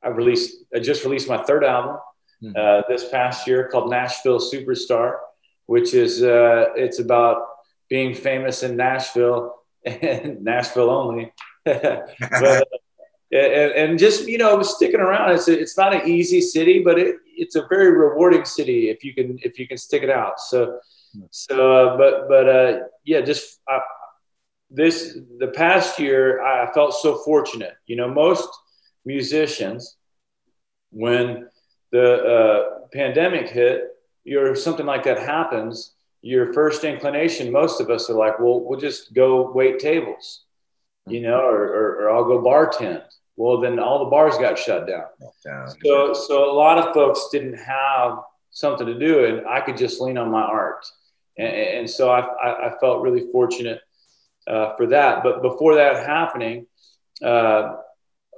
I 0.02 0.08
released. 0.08 0.56
I 0.74 0.78
just 0.78 1.04
released 1.04 1.28
my 1.28 1.42
third 1.42 1.64
album 1.64 1.98
mm-hmm. 2.42 2.90
this 2.90 3.08
past 3.10 3.46
year 3.46 3.68
called 3.70 3.90
Nashville 3.90 4.40
Superstar, 4.40 5.18
which 5.66 5.92
is 5.92 6.22
it's 6.22 6.98
about 6.98 7.46
being 7.90 8.14
famous 8.14 8.62
in 8.62 8.74
Nashville 8.74 9.54
and 9.84 10.42
Nashville 10.42 10.90
only. 10.90 11.30
but, 11.64 12.68
and, 13.32 13.72
and, 13.72 13.98
just 13.98 14.28
you 14.28 14.38
know 14.38 14.62
sticking 14.62 15.00
around 15.00 15.32
it's 15.32 15.48
a, 15.48 15.58
it's 15.58 15.76
not 15.76 15.94
an 15.94 16.06
easy 16.06 16.40
city 16.40 16.80
but 16.80 16.98
it, 16.98 17.16
it's 17.26 17.56
a 17.56 17.66
very 17.68 17.90
rewarding 17.90 18.44
city 18.44 18.90
if 18.90 19.02
you 19.04 19.14
can 19.14 19.38
if 19.42 19.58
you 19.58 19.66
can 19.66 19.76
stick 19.76 20.02
it 20.02 20.10
out. 20.10 20.38
So 20.38 20.78
so 21.30 21.72
uh, 21.72 21.96
but 21.96 22.28
but 22.28 22.48
uh, 22.48 22.78
yeah 23.04 23.20
just 23.20 23.60
uh, 23.70 23.80
this 24.70 25.18
the 25.38 25.48
past 25.48 25.98
year 25.98 26.42
I 26.42 26.70
felt 26.72 26.94
so 26.94 27.18
fortunate. 27.18 27.74
You 27.86 27.96
know 27.96 28.08
most 28.08 28.48
musicians 29.04 29.96
when 30.90 31.48
the 31.90 32.22
uh, 32.22 32.86
pandemic 32.92 33.48
hit 33.48 33.92
you're 34.24 34.54
something 34.54 34.86
like 34.86 35.04
that 35.04 35.18
happens, 35.18 35.94
your 36.22 36.52
first 36.52 36.84
inclination, 36.84 37.50
most 37.50 37.80
of 37.80 37.90
us 37.90 38.08
are 38.08 38.16
like, 38.16 38.38
well, 38.38 38.60
we'll 38.60 38.78
just 38.78 39.12
go 39.12 39.50
wait 39.50 39.78
tables, 39.78 40.44
you 41.06 41.20
know, 41.20 41.40
or, 41.40 41.62
or, 41.62 42.02
or 42.02 42.10
I'll 42.10 42.24
go 42.24 42.40
bartend. 42.40 43.02
Well, 43.36 43.60
then 43.60 43.78
all 43.78 44.00
the 44.00 44.10
bars 44.10 44.36
got 44.36 44.58
shut 44.58 44.86
down. 44.86 45.04
down. 45.44 45.68
So, 45.84 46.12
so 46.12 46.50
a 46.50 46.54
lot 46.54 46.78
of 46.78 46.94
folks 46.94 47.28
didn't 47.32 47.58
have 47.58 48.18
something 48.50 48.86
to 48.86 48.98
do, 48.98 49.24
and 49.24 49.46
I 49.46 49.60
could 49.60 49.76
just 49.76 50.00
lean 50.00 50.18
on 50.18 50.30
my 50.30 50.42
art. 50.42 50.84
And, 51.38 51.48
and 51.48 51.90
so 51.90 52.10
I, 52.10 52.68
I, 52.68 52.78
felt 52.78 53.02
really 53.02 53.30
fortunate 53.32 53.80
uh, 54.46 54.76
for 54.76 54.86
that. 54.88 55.22
But 55.22 55.40
before 55.40 55.76
that 55.76 56.06
happening, 56.06 56.66
uh, 57.24 57.76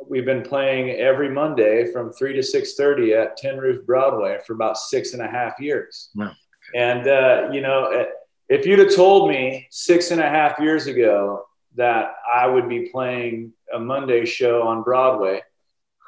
we've 0.08 0.24
been 0.24 0.42
playing 0.42 0.90
every 0.90 1.28
Monday 1.28 1.90
from 1.92 2.12
three 2.12 2.34
to 2.34 2.42
six 2.42 2.74
thirty 2.74 3.14
at 3.14 3.36
Tin 3.36 3.58
Roof 3.58 3.84
Broadway 3.84 4.38
for 4.46 4.52
about 4.52 4.78
six 4.78 5.12
and 5.12 5.22
a 5.22 5.28
half 5.28 5.58
years. 5.58 6.10
Wow. 6.14 6.32
And 6.74 7.08
uh, 7.08 7.48
you 7.52 7.60
know, 7.60 8.06
if 8.48 8.64
you'd 8.64 8.78
have 8.78 8.94
told 8.94 9.28
me 9.28 9.66
six 9.70 10.12
and 10.12 10.20
a 10.20 10.28
half 10.28 10.60
years 10.60 10.86
ago 10.86 11.44
that 11.76 12.14
I 12.32 12.46
would 12.46 12.68
be 12.68 12.88
playing 12.90 13.52
a 13.72 13.78
Monday 13.78 14.24
show 14.24 14.62
on 14.62 14.82
Broadway, 14.82 15.42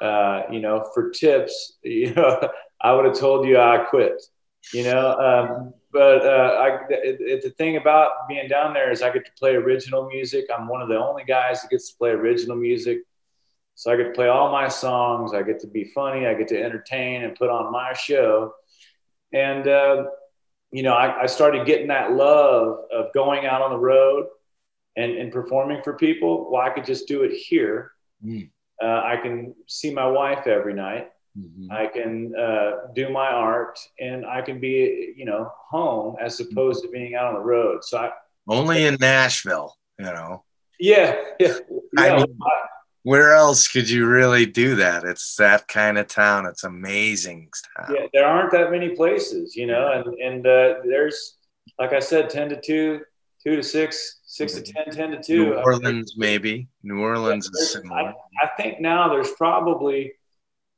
uh, 0.01 0.43
you 0.51 0.61
know, 0.61 0.89
for 0.95 1.11
tips, 1.11 1.75
you 1.83 2.15
know, 2.15 2.49
I 2.81 2.93
would 2.93 3.05
have 3.05 3.19
told 3.19 3.47
you 3.47 3.59
I 3.59 3.79
quit. 3.79 4.23
You 4.73 4.83
know, 4.83 5.17
um, 5.17 5.75
but 5.93 6.27
uh, 6.27 6.59
I, 6.61 6.79
it, 6.91 7.43
the 7.43 7.51
thing 7.51 7.77
about 7.77 8.29
being 8.29 8.49
down 8.49 8.75
there 8.75 8.91
is 8.91 9.01
I 9.01 9.13
get 9.13 9.25
to 9.27 9.33
play 9.39 9.55
original 9.55 10.09
music. 10.09 10.47
I'm 10.53 10.67
one 10.67 10.83
of 10.83 10.89
the 10.89 10.99
only 10.99 11.23
guys 11.23 11.63
that 11.63 11.71
gets 11.71 11.93
to 11.93 11.97
play 11.97 12.11
original 12.11 12.57
music. 12.57 12.99
So 13.77 13.93
I 13.93 13.97
get 13.97 14.05
to 14.05 14.11
play 14.11 14.27
all 14.27 14.51
my 14.51 14.69
songs. 14.69 15.35
I 15.35 15.43
get 15.43 15.61
to 15.61 15.69
be 15.69 15.85
funny. 15.85 16.27
I 16.27 16.35
get 16.35 16.49
to 16.49 16.61
entertain 16.61 17.23
and 17.23 17.37
put 17.37 17.49
on 17.49 17.71
my 17.71 17.93
show. 17.93 18.55
And, 19.33 19.69
uh, 19.69 20.07
you 20.73 20.83
know, 20.83 20.95
I, 20.95 21.23
I, 21.23 21.27
started 21.27 21.67
getting 21.67 21.89
that 21.89 22.13
love 22.13 22.79
of 22.93 23.13
going 23.13 23.47
out 23.47 23.63
on 23.63 23.71
the 23.71 23.79
road 23.79 24.27
and, 24.97 25.13
and 25.13 25.33
performing 25.33 25.83
for 25.83 25.95
people. 25.95 26.51
Well, 26.51 26.63
I 26.63 26.71
could 26.71 26.85
just 26.85 27.09
do 27.09 27.23
it 27.23 27.33
here. 27.33 27.93
Mm. 28.25 28.51
Uh, 28.83 29.03
I 29.05 29.17
can 29.23 29.55
see 29.67 29.93
my 29.93 30.07
wife 30.07 30.47
every 30.47 30.75
night. 30.75 31.11
Mm-hmm. 31.39 31.71
I 31.71 31.87
can 31.87 32.35
uh, 32.35 32.93
do 32.95 33.11
my 33.11 33.27
art 33.27 33.79
and 34.01 34.25
I 34.25 34.41
can 34.41 34.59
be, 34.59 35.13
you 35.17 35.27
know, 35.27 35.51
home 35.71 36.17
as 36.21 36.41
opposed 36.41 36.83
to 36.83 36.89
being 36.89 37.15
out 37.15 37.27
on 37.27 37.35
the 37.35 37.41
road. 37.41 37.85
So 37.85 37.99
I 37.99 38.11
only 38.49 38.87
in 38.87 38.97
Nashville, 39.01 39.75
you 39.99 40.07
know. 40.07 40.45
Yeah, 40.79 41.15
yeah. 41.41 41.59
I 41.99 42.17
mean, 42.17 42.39
where 43.03 43.35
else 43.35 43.69
could 43.69 43.89
you 43.89 44.07
really 44.07 44.47
do 44.47 44.77
that? 44.77 45.05
It's 45.05 45.37
that 45.37 45.69
kind 45.69 45.99
of 45.99 46.07
town. 46.07 46.47
It's 46.47 46.65
amazing 46.65 47.51
town. 47.77 47.95
Yeah, 47.95 48.07
there 48.13 48.27
aren't 48.27 48.53
that 48.53 48.71
many 48.71 48.91
places, 48.91 49.55
you 49.57 49.67
know, 49.67 49.93
and 49.93 50.15
and 50.21 50.47
uh, 50.47 50.75
there's 50.85 51.37
like 51.79 51.93
I 51.93 52.01
said, 52.01 52.31
ten 52.31 52.49
to 52.49 52.61
two, 52.61 53.01
two 53.43 53.57
to 53.57 53.63
six, 53.63 54.16
six 54.37 54.55
to 54.55 54.63
ten, 54.63 54.91
ten 54.91 55.11
to 55.11 55.23
two. 55.23 55.47
New 55.47 55.55
Orleans, 55.55 56.15
maybe. 56.17 56.69
New 56.83 57.01
Orleans 57.01 57.51
yeah, 57.55 57.63
is 57.63 57.73
similar. 57.73 57.99
I, 57.99 58.15
I, 58.43 58.49
think 58.57 58.81
now 58.81 59.09
there's 59.09 59.33
probably, 59.33 60.13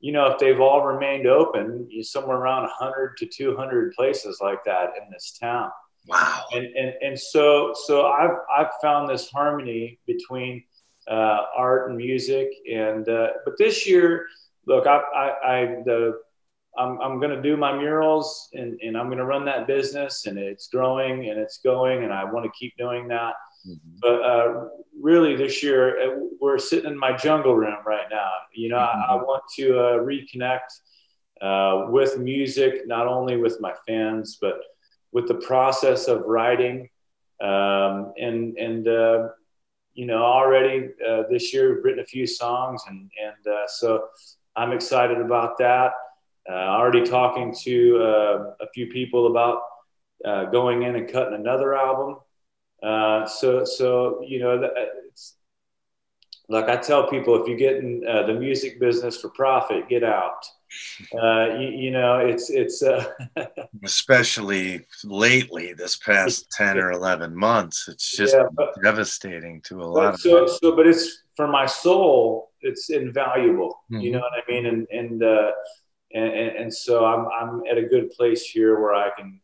you 0.01 0.13
know, 0.13 0.27
if 0.27 0.39
they've 0.39 0.61
all 0.61 0.85
remained 0.85 1.27
open, 1.27 1.87
you 1.91 2.03
somewhere 2.03 2.37
around 2.37 2.63
100 2.63 3.17
to 3.19 3.27
200 3.27 3.93
places 3.95 4.39
like 4.41 4.65
that 4.65 4.91
in 5.01 5.11
this 5.11 5.37
town. 5.41 5.71
Wow. 6.07 6.45
And 6.53 6.65
and 6.65 6.95
and 7.03 7.21
so 7.21 7.75
so 7.75 8.07
I've 8.07 8.39
I've 8.57 8.73
found 8.81 9.11
this 9.11 9.29
harmony 9.31 9.99
between 10.07 10.65
uh, 11.09 11.41
art 11.57 11.89
and 11.89 11.97
music. 11.99 12.49
And 12.71 13.09
uh, 13.09 13.29
but 13.45 13.59
this 13.59 13.87
year, 13.87 14.27
look, 14.67 14.87
I, 14.87 15.01
I, 15.15 15.29
I 15.29 15.65
the 15.85 16.19
I'm, 16.79 17.01
I'm 17.01 17.19
going 17.19 17.35
to 17.35 17.43
do 17.43 17.57
my 17.57 17.77
murals 17.77 18.49
and, 18.55 18.79
and 18.81 18.97
I'm 18.97 19.07
going 19.07 19.19
to 19.19 19.25
run 19.25 19.45
that 19.47 19.67
business 19.67 20.27
and 20.27 20.39
it's 20.39 20.69
growing 20.69 21.29
and 21.29 21.39
it's 21.39 21.59
going 21.59 22.05
and 22.05 22.13
I 22.13 22.25
want 22.25 22.45
to 22.45 22.53
keep 22.59 22.77
doing 22.77 23.09
that. 23.09 23.35
Mm-hmm. 23.69 23.99
But 24.01 24.23
uh, 24.23 24.69
really, 25.01 25.37
this 25.37 25.63
year 25.63 26.01
uh, 26.01 26.21
we're 26.41 26.59
sitting 26.59 26.91
in 26.91 26.99
my 26.99 27.17
jungle 27.17 27.55
room 27.55 27.79
right 27.87 28.07
now. 28.11 28.31
You 28.55 28.71
know, 28.71 28.79
mm-hmm. 28.79 29.11
I, 29.11 29.15
I, 29.15 29.17
want 29.17 29.43
to 29.57 29.79
uh, 29.79 29.99
reconnect 29.99 30.69
uh, 31.41 31.91
with 31.91 32.19
music, 32.19 32.87
not 32.87 33.07
only 33.07 33.37
with 33.37 33.61
my 33.61 33.75
fans, 33.87 34.39
but 34.41 34.61
with 35.13 35.29
the 35.29 35.35
process 35.35 36.09
of 36.09 36.23
writing 36.23 36.89
um, 37.43 38.13
and 38.19 38.57
and 38.59 38.89
uh, 38.89 39.29
you 39.95 40.07
know, 40.07 40.23
already 40.23 40.91
uh, 41.07 41.25
this 41.31 41.53
year 41.53 41.75
we've 41.75 41.85
written 41.85 42.01
a 42.01 42.07
few 42.07 42.27
songs, 42.27 42.83
and 42.89 43.11
and 43.21 43.55
uh, 43.55 43.67
so 43.67 44.09
I'm 44.57 44.73
excited 44.73 45.19
about 45.19 45.59
that. 45.59 45.93
Uh, 46.49 46.55
already 46.55 47.03
talking 47.03 47.55
to 47.65 47.99
uh, 47.99 48.51
a 48.61 48.69
few 48.73 48.87
people 48.87 49.27
about 49.27 49.61
uh, 50.25 50.47
going 50.47 50.83
in 50.83 50.97
and 50.97 51.11
cutting 51.11 51.35
another 51.35 51.75
album. 51.75 52.17
Uh, 52.83 53.27
so 53.27 53.65
so 53.65 54.23
you 54.27 54.39
know, 54.41 54.71
it's 55.09 55.35
like 56.49 56.69
I 56.69 56.77
tell 56.77 57.09
people, 57.09 57.41
if 57.41 57.49
you 57.49 57.57
get 57.57 57.77
in 57.77 58.01
the 58.01 58.35
music 58.35 58.81
business 58.81 59.21
for 59.21 59.29
profit, 59.31 59.89
get 59.89 60.05
out 60.05 60.45
uh, 61.21 61.57
you, 61.59 61.69
you, 61.69 61.91
know, 61.91 62.19
it's 62.19 62.51
it's 62.51 62.83
uh, 62.83 63.05
especially 63.85 64.87
lately 65.05 65.73
this 65.73 65.97
past 65.97 66.51
ten 66.57 66.79
or 66.79 66.93
eleven 66.93 67.35
months. 67.35 67.89
It's 67.89 68.17
just 68.17 68.35
yeah, 68.35 68.49
but, 68.55 68.75
devastating 68.83 69.63
to 69.63 69.83
a 69.83 69.85
lot 69.85 70.15
of. 70.15 70.21
So, 70.21 70.47
so, 70.47 70.77
but 70.77 70.87
it's 70.87 71.23
for 71.37 71.49
my 71.49 71.67
soul. 71.67 72.51
It's 72.61 72.91
invaluable. 72.91 73.83
Mm-hmm. 73.91 74.01
You 74.01 74.13
know 74.13 74.21
what 74.21 74.33
I 74.33 74.51
mean? 74.51 74.67
And 74.67 74.87
and, 74.91 75.23
uh, 75.23 75.53
and 76.15 76.33
and 76.33 76.75
so 76.75 77.05
I'm 77.07 77.27
I'm 77.29 77.63
at 77.71 77.79
a 77.79 77.85
good 77.85 78.11
place 78.11 78.43
here 78.43 78.81
where 78.81 78.95
I 78.95 79.11
can, 79.17 79.41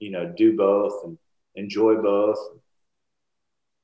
you 0.00 0.10
know, 0.10 0.32
do 0.36 0.56
both 0.56 1.04
and 1.04 1.18
enjoy 1.54 1.96
both. 1.96 2.38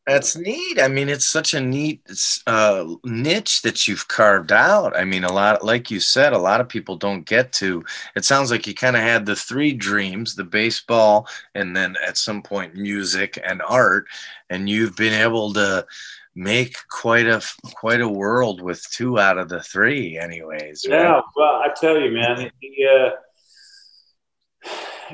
That's 0.07 0.35
neat. 0.35 0.81
I 0.81 0.89
mean, 0.89 1.09
it's 1.09 1.29
such 1.29 1.55
a 1.55 1.61
neat 1.61 2.03
uh, 2.47 2.87
niche 3.05 3.63
that 3.63 3.87
you've 3.87 4.09
carved 4.09 4.51
out. 4.51 4.97
I 4.97 5.05
mean, 5.05 5.25
a 5.25 5.33
lot, 5.33 5.65
like 5.65 5.91
you 5.91 6.01
said, 6.01 6.33
a 6.33 6.39
lot 6.39 6.61
of 6.61 6.69
people 6.69 6.97
don't 6.97 7.27
get 7.27 7.53
to. 7.55 7.85
It 8.17 8.25
sounds 8.25 8.51
like 8.51 8.67
you 8.67 8.75
kind 8.75 8.97
of 8.97 9.03
had 9.03 9.27
the 9.27 9.37
three 9.37 9.73
dreams: 9.73 10.35
the 10.35 10.45
baseball, 10.45 11.29
and 11.55 11.77
then 11.77 11.97
at 12.07 12.17
some 12.17 12.43
point 12.43 12.75
music 12.75 13.39
and 13.45 13.63
art. 13.63 14.07
And 14.49 14.69
you've 14.69 14.97
been 14.97 15.13
able 15.13 15.53
to 15.53 15.87
make 16.35 16.77
quite 16.89 17.27
a 17.27 17.43
quite 17.75 18.01
a 18.01 18.09
world 18.09 18.63
with 18.63 18.83
two 18.91 19.19
out 19.19 19.39
of 19.39 19.49
the 19.49 19.61
three, 19.61 20.19
anyways. 20.19 20.87
Right? 20.89 20.99
Yeah. 20.99 21.21
Well, 21.37 21.63
I 21.63 21.69
tell 21.79 22.01
you, 22.01 22.11
man. 22.11 22.51
Uh, 22.51 23.11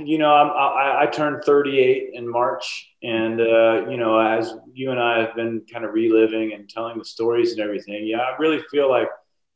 you 0.05 0.19
know, 0.19 0.33
I'm, 0.33 0.51
I, 0.51 1.03
I 1.03 1.07
turned 1.07 1.45
38 1.45 2.11
in 2.15 2.31
March, 2.31 2.93
and 3.03 3.41
uh, 3.41 3.89
you 3.89 3.97
know, 3.97 4.19
as 4.19 4.55
you 4.73 4.91
and 4.91 5.01
I 5.01 5.21
have 5.21 5.35
been 5.35 5.63
kind 5.73 5.85
of 5.85 5.93
reliving 5.93 6.53
and 6.53 6.69
telling 6.69 6.99
the 6.99 7.05
stories 7.05 7.53
and 7.53 7.61
everything, 7.61 8.07
yeah, 8.07 8.19
I 8.19 8.37
really 8.39 8.63
feel 8.71 8.89
like 8.91 9.09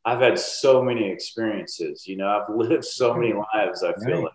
I've 0.04 0.20
had 0.20 0.38
so 0.38 0.82
many 0.82 1.10
experiences. 1.10 2.06
You 2.06 2.16
know, 2.16 2.28
I've 2.28 2.54
lived 2.54 2.84
so 2.84 3.14
many 3.14 3.32
lives. 3.32 3.82
I 3.82 3.92
feel 4.04 4.22
right. 4.22 4.24
like, 4.24 4.32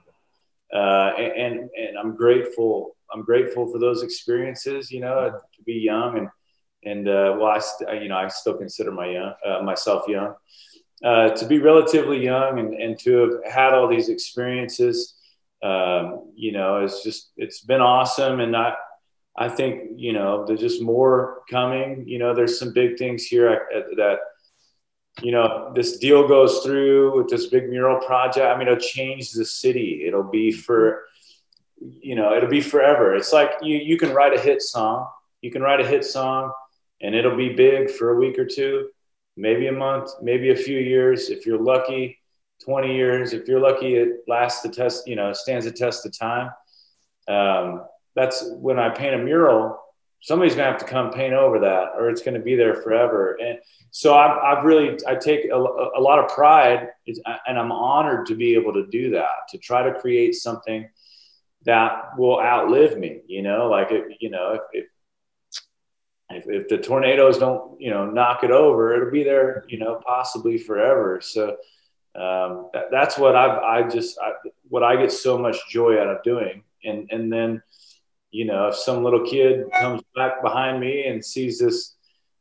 uh, 0.74 1.13
and 1.17 1.69
and 1.77 1.97
I'm 2.00 2.15
grateful. 2.15 2.95
I'm 3.13 3.24
grateful 3.24 3.71
for 3.71 3.79
those 3.79 4.03
experiences. 4.03 4.91
You 4.91 5.01
know, 5.01 5.31
to 5.31 5.63
be 5.63 5.74
young 5.74 6.17
and 6.17 6.29
and 6.83 7.07
uh, 7.07 7.35
well, 7.38 7.47
I 7.47 7.59
st- 7.59 8.01
you 8.01 8.09
know 8.09 8.17
I 8.17 8.27
still 8.27 8.57
consider 8.57 8.91
my 8.91 9.07
young 9.07 9.33
uh, 9.45 9.62
myself 9.63 10.07
young. 10.07 10.35
Uh, 11.03 11.29
to 11.31 11.45
be 11.45 11.59
relatively 11.59 12.24
young 12.24 12.57
and, 12.57 12.74
and 12.74 12.97
to 12.97 13.17
have 13.17 13.53
had 13.53 13.74
all 13.74 13.88
these 13.88 14.07
experiences 14.07 15.15
um, 15.63 16.31
you 16.35 16.51
know, 16.51 16.83
it's 16.83 17.03
just 17.03 17.31
it's 17.38 17.62
been 17.62 17.81
awesome, 17.81 18.39
and 18.39 18.55
I 18.55 18.74
I 19.38 19.50
think 19.50 19.91
you 19.95 20.13
know 20.13 20.45
there's 20.45 20.59
just 20.59 20.81
more 20.81 21.41
coming. 21.50 22.03
You 22.07 22.19
know, 22.19 22.33
there's 22.33 22.59
some 22.59 22.74
big 22.74 22.97
things 22.97 23.25
here 23.25 23.67
that 23.97 24.19
you 25.21 25.31
know 25.31 25.71
this 25.75 25.97
deal 25.97 26.27
goes 26.27 26.59
through 26.59 27.17
with 27.17 27.29
this 27.29 27.47
big 27.47 27.69
mural 27.69 28.05
project. 28.05 28.45
I 28.45 28.57
mean, 28.57 28.67
it'll 28.67 28.79
change 28.79 29.31
the 29.31 29.45
city. 29.45 30.03
It'll 30.05 30.29
be 30.29 30.51
for 30.51 31.05
you 31.79 32.15
know 32.15 32.35
it'll 32.35 32.50
be 32.50 32.62
forever. 32.62 33.15
It's 33.15 33.33
like 33.33 33.51
you 33.62 33.77
you 33.77 33.97
can 33.97 34.13
write 34.13 34.33
a 34.33 34.39
hit 34.39 34.62
song. 34.62 35.07
You 35.41 35.51
can 35.51 35.62
write 35.62 35.79
a 35.79 35.88
hit 35.88 36.05
song, 36.05 36.51
and 37.01 37.15
it'll 37.15 37.38
be 37.38 37.53
big 37.53 37.89
for 37.89 38.12
a 38.12 38.15
week 38.15 38.38
or 38.38 38.45
two, 38.45 38.89
maybe 39.38 39.67
a 39.67 39.71
month, 39.71 40.12
maybe 40.21 40.51
a 40.51 40.55
few 40.55 40.79
years 40.79 41.29
if 41.29 41.45
you're 41.45 41.62
lucky 41.62 42.19
20 42.63 42.95
years. 42.95 43.33
If 43.33 43.47
you're 43.47 43.59
lucky, 43.59 43.95
it 43.95 44.24
lasts 44.27 44.62
the 44.62 44.69
test, 44.69 45.07
you 45.07 45.15
know, 45.15 45.33
stands 45.33 45.65
the 45.65 45.71
test 45.71 46.05
of 46.05 46.17
time. 46.17 46.51
Um, 47.27 47.85
that's 48.15 48.45
when 48.53 48.79
I 48.79 48.89
paint 48.89 49.15
a 49.15 49.17
mural, 49.17 49.79
somebody's 50.21 50.55
gonna 50.55 50.71
have 50.71 50.79
to 50.79 50.85
come 50.85 51.12
paint 51.12 51.33
over 51.33 51.59
that 51.59 51.89
or 51.97 52.09
it's 52.09 52.21
gonna 52.21 52.39
be 52.39 52.55
there 52.55 52.75
forever. 52.75 53.38
And 53.41 53.59
so 53.91 54.15
I've, 54.15 54.38
I've 54.38 54.63
really, 54.63 54.97
I 55.07 55.15
take 55.15 55.45
a, 55.45 55.55
a 55.55 56.01
lot 56.01 56.19
of 56.19 56.29
pride 56.29 56.89
and 57.47 57.59
I'm 57.59 57.71
honored 57.71 58.25
to 58.27 58.35
be 58.35 58.55
able 58.55 58.74
to 58.74 58.88
do 58.88 59.12
that, 59.12 59.47
to 59.50 59.57
try 59.57 59.83
to 59.83 60.00
create 60.00 60.35
something 60.35 60.89
that 61.65 62.17
will 62.17 62.39
outlive 62.39 62.97
me, 62.97 63.21
you 63.27 63.41
know, 63.41 63.67
like, 63.69 63.91
it, 63.91 64.17
you 64.19 64.29
know, 64.29 64.59
if, 64.71 64.85
if, 66.31 66.47
if 66.47 66.67
the 66.67 66.77
tornadoes 66.77 67.38
don't, 67.38 67.79
you 67.79 67.89
know, 67.89 68.05
knock 68.05 68.43
it 68.43 68.51
over, 68.51 68.95
it'll 68.95 69.12
be 69.12 69.24
there, 69.24 69.63
you 69.67 69.77
know, 69.77 70.01
possibly 70.05 70.57
forever. 70.57 71.19
So, 71.21 71.57
um, 72.15 72.69
that, 72.74 72.86
that's 72.91 73.17
what 73.17 73.36
I've, 73.36 73.60
I 73.60 73.88
just, 73.88 74.17
I, 74.19 74.31
what 74.69 74.84
I 74.84 74.95
get 74.95 75.12
so 75.12 75.38
much 75.38 75.69
joy 75.69 76.00
out 76.00 76.07
of 76.07 76.24
doing. 76.24 76.63
And, 76.84 77.10
and 77.12 77.31
then, 77.31 77.62
you 78.31 78.45
know, 78.45 78.67
if 78.67 78.75
some 78.75 79.03
little 79.03 79.25
kid 79.25 79.65
comes 79.79 80.01
back 80.15 80.41
behind 80.41 80.79
me 80.79 81.07
and 81.07 81.24
sees 81.24 81.60
this, 81.60 81.95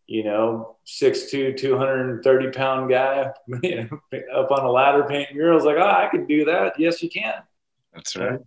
you 0.07 0.23
know, 0.23 0.77
6'2", 0.87 1.57
230 1.57 2.51
pound 2.51 2.91
guy 2.91 3.31
you 3.63 3.89
know, 3.91 4.19
up 4.35 4.51
on 4.51 4.65
a 4.65 4.71
ladder 4.71 5.05
painting 5.05 5.37
murals, 5.37 5.65
like, 5.65 5.77
oh, 5.77 5.83
I 5.83 6.09
can 6.11 6.27
do 6.27 6.45
that. 6.45 6.79
Yes, 6.79 7.03
you 7.03 7.09
can. 7.09 7.35
That's 7.95 8.17
right. 8.17 8.41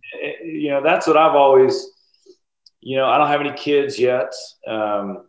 You 0.44 0.70
know, 0.72 0.84
that's 0.84 1.08
what 1.08 1.18
I've 1.18 1.36
always, 1.36 1.90
you 2.82 2.98
know, 2.98 3.06
I 3.06 3.18
don't 3.18 3.28
have 3.28 3.42
any 3.42 3.54
kids 3.54 3.98
yet. 3.98 4.34
Um, 4.68 5.28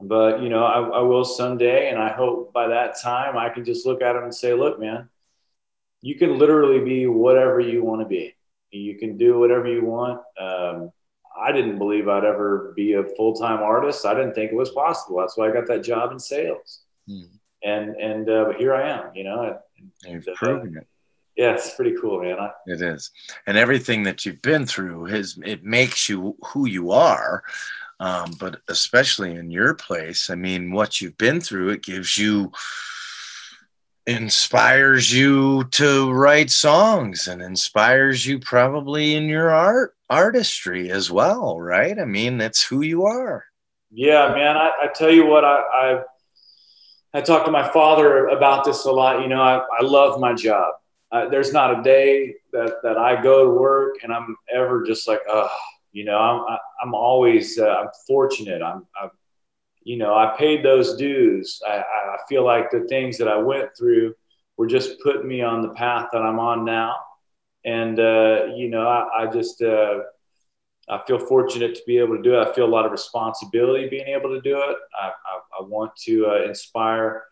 but 0.00 0.42
you 0.42 0.50
know, 0.50 0.64
I, 0.64 0.98
I 0.98 1.00
will 1.00 1.24
someday. 1.24 1.88
And 1.90 1.98
I 1.98 2.12
hope 2.12 2.52
by 2.52 2.68
that 2.68 3.00
time 3.00 3.36
I 3.36 3.48
can 3.48 3.64
just 3.64 3.86
look 3.86 4.02
at 4.02 4.12
them 4.12 4.24
and 4.24 4.34
say, 4.34 4.52
look, 4.52 4.78
man, 4.78 5.08
you 6.02 6.14
can 6.14 6.38
literally 6.38 6.84
be 6.84 7.06
whatever 7.06 7.60
you 7.60 7.82
want 7.82 8.00
to 8.02 8.06
be. 8.06 8.34
You 8.70 8.98
can 8.98 9.16
do 9.16 9.38
whatever 9.38 9.68
you 9.68 9.84
want. 9.84 10.20
Um, 10.38 10.90
I 11.38 11.52
didn't 11.52 11.78
believe 11.78 12.08
I'd 12.08 12.24
ever 12.24 12.72
be 12.76 12.94
a 12.94 13.04
full 13.04 13.34
time 13.34 13.62
artist. 13.62 14.06
I 14.06 14.14
didn't 14.14 14.34
think 14.34 14.52
it 14.52 14.56
was 14.56 14.70
possible. 14.70 15.18
That's 15.18 15.36
why 15.36 15.48
I 15.48 15.52
got 15.52 15.66
that 15.68 15.84
job 15.84 16.12
in 16.12 16.18
sales. 16.18 16.82
Hmm. 17.08 17.22
And 17.62 17.96
and 17.96 18.28
uh, 18.28 18.44
but 18.46 18.56
here 18.56 18.74
I 18.74 18.88
am. 18.88 19.10
You 19.14 19.24
know, 19.24 19.58
and, 20.04 20.24
you've 20.24 20.34
proven 20.36 20.76
it. 20.76 20.86
Yeah, 21.36 21.52
it's 21.52 21.74
pretty 21.74 21.94
cool, 22.00 22.22
man. 22.22 22.38
I, 22.38 22.50
it 22.66 22.80
is, 22.80 23.10
and 23.46 23.58
everything 23.58 24.04
that 24.04 24.24
you've 24.24 24.40
been 24.42 24.66
through 24.66 25.06
has 25.06 25.38
it 25.44 25.64
makes 25.64 26.08
you 26.08 26.36
who 26.46 26.66
you 26.66 26.92
are. 26.92 27.42
Um, 27.98 28.32
but 28.38 28.60
especially 28.68 29.36
in 29.36 29.50
your 29.50 29.74
place, 29.74 30.28
I 30.28 30.34
mean, 30.34 30.70
what 30.70 31.00
you've 31.00 31.16
been 31.16 31.40
through, 31.40 31.70
it 31.70 31.82
gives 31.82 32.18
you 32.18 32.52
inspires 34.06 35.12
you 35.12 35.64
to 35.64 36.12
write 36.12 36.50
songs 36.50 37.26
and 37.26 37.42
inspires 37.42 38.24
you 38.24 38.38
probably 38.38 39.14
in 39.14 39.24
your 39.24 39.50
art 39.50 39.94
artistry 40.08 40.90
as 40.90 41.10
well 41.10 41.60
right? 41.60 41.98
I 41.98 42.04
mean 42.04 42.38
that's 42.38 42.64
who 42.64 42.82
you 42.82 43.06
are. 43.06 43.44
Yeah 43.90 44.32
man 44.34 44.56
i, 44.56 44.70
I 44.82 44.88
tell 44.94 45.10
you 45.10 45.26
what 45.26 45.44
I, 45.44 45.60
I 45.60 46.02
i 47.14 47.20
talk 47.20 47.44
to 47.46 47.50
my 47.50 47.68
father 47.68 48.28
about 48.28 48.64
this 48.64 48.84
a 48.84 48.92
lot. 48.92 49.22
You 49.22 49.28
know 49.28 49.42
i, 49.42 49.56
I 49.78 49.82
love 49.82 50.20
my 50.20 50.34
job. 50.34 50.74
There's 51.30 51.52
not 51.52 51.80
a 51.80 51.82
day 51.82 52.34
that, 52.52 52.76
that 52.82 52.98
i 52.98 53.20
go 53.20 53.44
to 53.44 53.50
work 53.58 53.94
and 54.02 54.12
i'm 54.12 54.36
ever 54.52 54.84
just 54.84 55.08
like 55.08 55.20
oh 55.28 55.50
you 55.92 56.04
know 56.04 56.18
i'm 56.18 56.40
I, 56.42 56.54
am 56.54 56.58
i 56.82 56.86
am 56.88 56.94
always 56.94 57.58
uh, 57.58 57.74
i'm 57.80 57.88
fortunate. 58.06 58.62
I'm, 58.62 58.86
I'm 59.00 59.10
you 59.86 59.96
know, 59.96 60.14
I 60.14 60.34
paid 60.36 60.64
those 60.64 60.96
dues. 60.96 61.62
I, 61.64 61.76
I 61.78 62.16
feel 62.28 62.44
like 62.44 62.72
the 62.72 62.86
things 62.88 63.16
that 63.18 63.28
I 63.28 63.36
went 63.36 63.68
through 63.78 64.16
were 64.56 64.66
just 64.66 65.00
putting 65.00 65.28
me 65.28 65.42
on 65.42 65.62
the 65.62 65.74
path 65.74 66.08
that 66.12 66.22
I'm 66.22 66.40
on 66.40 66.64
now. 66.64 66.96
And, 67.64 68.00
uh, 68.00 68.46
you 68.56 68.68
know, 68.68 68.88
I, 68.88 69.22
I 69.22 69.26
just, 69.32 69.62
uh, 69.62 70.00
I 70.88 71.00
feel 71.06 71.20
fortunate 71.20 71.76
to 71.76 71.82
be 71.86 71.98
able 71.98 72.16
to 72.16 72.22
do 72.22 72.34
it. 72.34 72.48
I 72.48 72.52
feel 72.52 72.64
a 72.64 72.74
lot 72.76 72.84
of 72.84 72.90
responsibility 72.90 73.88
being 73.88 74.08
able 74.08 74.30
to 74.30 74.40
do 74.40 74.56
it. 74.56 74.76
I, 75.00 75.06
I, 75.06 75.60
I 75.60 75.62
want 75.62 75.94
to 76.06 76.26
uh, 76.26 76.48
inspire, 76.48 77.22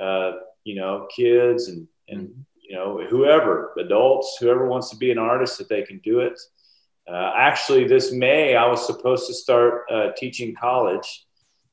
uh, 0.00 0.34
you 0.62 0.76
know, 0.76 1.08
kids 1.16 1.66
and, 1.66 1.88
and, 2.06 2.32
you 2.62 2.76
know, 2.76 3.04
whoever, 3.10 3.74
adults, 3.80 4.36
whoever 4.38 4.68
wants 4.68 4.88
to 4.90 4.96
be 4.96 5.10
an 5.10 5.18
artist, 5.18 5.58
that 5.58 5.68
they 5.68 5.82
can 5.82 5.98
do 6.04 6.20
it. 6.20 6.38
Uh, 7.10 7.32
actually, 7.36 7.88
this 7.88 8.12
May, 8.12 8.54
I 8.54 8.68
was 8.68 8.86
supposed 8.86 9.26
to 9.26 9.34
start 9.34 9.82
uh, 9.90 10.10
teaching 10.16 10.54
college 10.54 11.24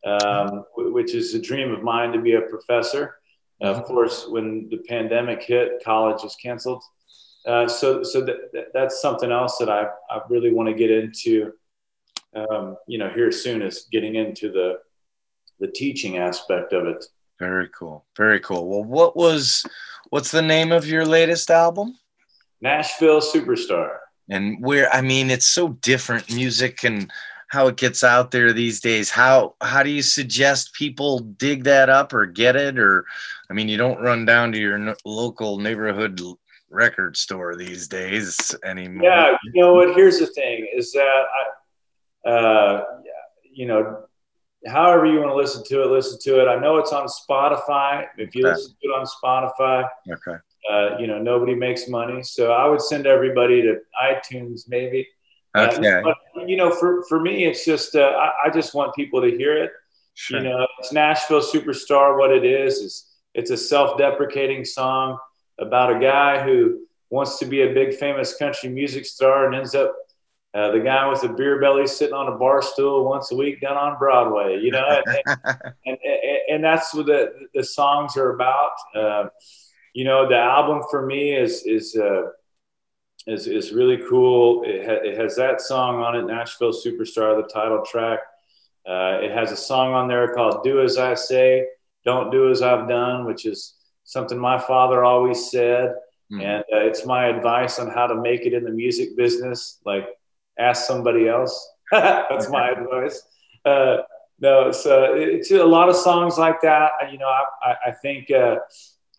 um, 0.06 0.66
which 0.76 1.14
is 1.14 1.34
a 1.34 1.42
dream 1.42 1.72
of 1.72 1.84
mine 1.84 2.12
to 2.12 2.20
be 2.20 2.34
a 2.34 2.42
professor. 2.42 3.16
Uh, 3.62 3.68
of 3.68 3.84
course, 3.84 4.28
when 4.28 4.68
the 4.70 4.78
pandemic 4.78 5.44
hit, 5.44 5.84
college 5.84 6.24
was 6.24 6.36
canceled. 6.36 6.84
Uh, 7.46 7.68
so, 7.68 8.04
so 8.04 8.22
that, 8.22 8.68
that's 8.74 9.02
something 9.02 9.32
else 9.32 9.58
that 9.58 9.70
I, 9.70 9.88
I 10.10 10.22
really 10.30 10.52
want 10.52 10.70
to 10.70 10.76
get 10.76 10.92
into. 10.92 11.54
Um, 12.36 12.78
you 12.88 12.98
know, 12.98 13.10
here 13.10 13.32
soon 13.32 13.62
is 13.62 13.88
getting 13.92 14.16
into 14.16 14.52
the 14.52 14.80
the 15.60 15.68
teaching 15.68 16.18
aspect 16.18 16.74
of 16.74 16.88
it. 16.88 17.06
Very 17.40 17.70
cool. 17.70 18.06
Very 18.18 18.40
cool. 18.40 18.68
Well, 18.68 18.84
what 18.84 19.16
was 19.16 19.66
what's 20.10 20.32
the 20.32 20.42
name 20.42 20.72
of 20.72 20.86
your 20.88 21.06
latest 21.06 21.50
album? 21.50 21.98
Nashville 22.62 23.22
Superstar. 23.22 23.98
And 24.30 24.64
where 24.64 24.94
I 24.94 25.02
mean, 25.02 25.30
it's 25.30 25.48
so 25.48 25.70
different 25.70 26.34
music 26.34 26.84
and 26.84 27.12
how 27.52 27.68
it 27.68 27.76
gets 27.76 28.02
out 28.02 28.32
there 28.32 28.54
these 28.54 28.80
days. 28.80 29.10
How 29.10 29.56
how 29.60 29.84
do 29.84 29.90
you 29.90 30.02
suggest 30.02 30.74
people 30.74 31.20
dig 31.20 31.66
that 31.66 31.90
up 31.90 32.14
or 32.14 32.26
get 32.26 32.56
it? 32.56 32.80
Or 32.80 33.06
I 33.50 33.54
mean, 33.54 33.68
you 33.68 33.76
don't 33.76 34.00
run 34.00 34.24
down 34.26 34.54
to 34.54 34.58
your 34.58 34.78
no- 34.78 34.96
local 35.04 35.58
neighborhood 35.58 36.22
record 36.70 37.18
store 37.18 37.58
these 37.58 37.90
days 37.90 38.56
anymore. 38.64 39.04
Yeah, 39.04 39.36
you 39.44 39.62
know 39.62 39.74
what? 39.74 39.94
Here's 39.96 40.18
the 40.18 40.28
thing: 40.28 40.66
is 40.74 40.94
that 40.94 41.24
I, 42.26 42.30
uh, 42.30 42.86
you 43.44 43.66
know, 43.66 44.06
however 44.66 45.06
you 45.06 45.20
want 45.20 45.32
to 45.32 45.36
listen 45.36 45.62
to 45.66 45.82
it, 45.84 45.88
listen 45.88 46.20
to 46.22 46.42
it. 46.42 46.48
I 46.48 46.58
know 46.58 46.78
it's 46.78 46.94
on 46.94 47.06
Spotify. 47.08 48.08
If 48.18 48.34
you 48.34 48.48
okay. 48.48 48.56
listen 48.56 48.76
to 48.82 48.88
it 48.88 48.92
on 48.94 49.06
Spotify, 49.06 49.90
okay. 50.10 50.38
Uh, 50.72 50.98
you 51.00 51.08
know, 51.08 51.22
nobody 51.22 51.56
makes 51.56 51.90
money, 51.90 52.24
so 52.24 52.54
I 52.54 52.66
would 52.70 52.82
send 52.82 53.08
everybody 53.08 53.62
to 53.62 53.80
iTunes 54.02 54.70
maybe 54.70 55.06
Okay. 55.56 56.02
But, 56.04 56.48
you 56.48 56.56
know, 56.56 56.72
for, 56.72 57.04
for 57.10 57.20
me, 57.20 57.46
it's 57.46 57.66
just, 57.66 57.96
uh, 57.96 58.00
I, 58.02 58.48
I, 58.48 58.50
just 58.50 58.74
want 58.74 58.96
people 58.96 59.22
to 59.22 59.30
hear 59.30 59.62
it. 59.62 59.72
Sure. 60.14 60.40
You 60.40 60.50
know, 60.50 60.68
it's 60.80 60.94
Nashville 60.94 61.42
Superstar. 61.42 62.18
What 62.18 62.32
it 62.32 62.46
is, 62.46 62.76
is 62.76 63.06
it's 63.34 63.52
a 63.52 63.58
self 63.58 63.98
deprecating 63.98 64.64
song 64.64 65.18
about 65.60 65.96
a 65.96 66.00
guy 66.00 66.42
who 66.44 66.80
wants 67.10 67.38
to 67.40 67.46
be 67.46 67.62
a 67.62 67.74
big 67.74 67.96
famous 67.96 68.36
country 68.36 68.70
music 68.70 69.06
star 69.06 69.46
and 69.46 69.56
ends 69.56 69.76
up 69.76 69.94
uh, 70.54 70.72
the 70.72 70.80
guy 70.80 71.08
with 71.08 71.22
the 71.22 71.30
beer 71.30 71.62
belly 71.62 71.88
sitting 71.88 72.14
on 72.14 72.28
a 72.28 72.38
bar 72.38 72.62
stool 72.62 73.06
once 73.06 73.32
a 73.32 73.36
week 73.36 73.62
down 73.62 73.78
on 73.78 73.98
Broadway, 73.98 74.60
you 74.62 74.72
know, 74.72 74.86
and, 75.06 75.18
and, 75.86 75.98
and, 76.04 76.40
and, 76.50 76.64
that's 76.64 76.94
what 76.94 77.06
the, 77.06 77.32
the 77.54 77.64
songs 77.64 78.18
are 78.18 78.32
about. 78.32 78.72
Uh, 78.94 79.26
you 79.94 80.04
know, 80.04 80.28
the 80.28 80.38
album 80.38 80.82
for 80.90 81.06
me 81.06 81.34
is, 81.34 81.64
is, 81.66 81.96
uh, 81.96 82.24
is, 83.28 83.48
is 83.48 83.72
really 83.72 84.00
cool. 84.10 84.64
It, 84.64 84.86
ha- 84.86 85.04
it, 85.04 85.18
has 85.18 85.36
that 85.36 85.62
song 85.62 86.02
on 86.02 86.16
it, 86.16 86.24
Nashville 86.24 86.74
Superstar, 86.74 87.42
the 87.42 87.48
title 87.48 87.84
track. 87.86 88.20
Uh, 88.88 89.20
it 89.22 89.32
has 89.32 89.52
a 89.52 89.58
song 89.58 89.94
on 89.94 90.08
there 90.08 90.34
called 90.34 90.64
Do 90.64 90.82
As 90.82 90.98
I 90.98 91.14
Say, 91.14 91.68
Don't 92.04 92.32
Do 92.32 92.50
As 92.50 92.62
I've 92.62 92.88
Done, 92.88 93.26
which 93.26 93.46
is 93.46 93.76
something 94.04 94.38
my 94.38 94.58
father 94.58 95.04
always 95.04 95.52
said. 95.52 95.94
Mm-hmm. 96.32 96.42
And 96.42 96.64
uh, 96.74 96.78
it's 96.78 97.06
my 97.06 97.26
advice 97.26 97.78
on 97.78 97.90
how 97.90 98.08
to 98.08 98.16
make 98.16 98.42
it 98.42 98.54
in 98.54 98.64
the 98.64 98.72
music 98.72 99.16
business. 99.16 99.80
Like, 99.86 100.08
ask 100.58 100.86
somebody 100.86 101.28
else. 101.28 101.70
That's 101.92 102.50
my 102.50 102.72
advice. 102.72 103.22
Uh, 103.66 103.98
no, 104.40 104.72
so 104.72 105.14
it's 105.14 105.52
a 105.52 105.64
lot 105.64 105.90
of 105.90 105.96
songs 105.96 106.40
like 106.40 106.62
that. 106.62 106.92
You 107.12 107.20
know, 107.20 107.28
I, 107.28 107.76
I 107.88 107.92
think 107.92 108.32
uh, 108.32 108.56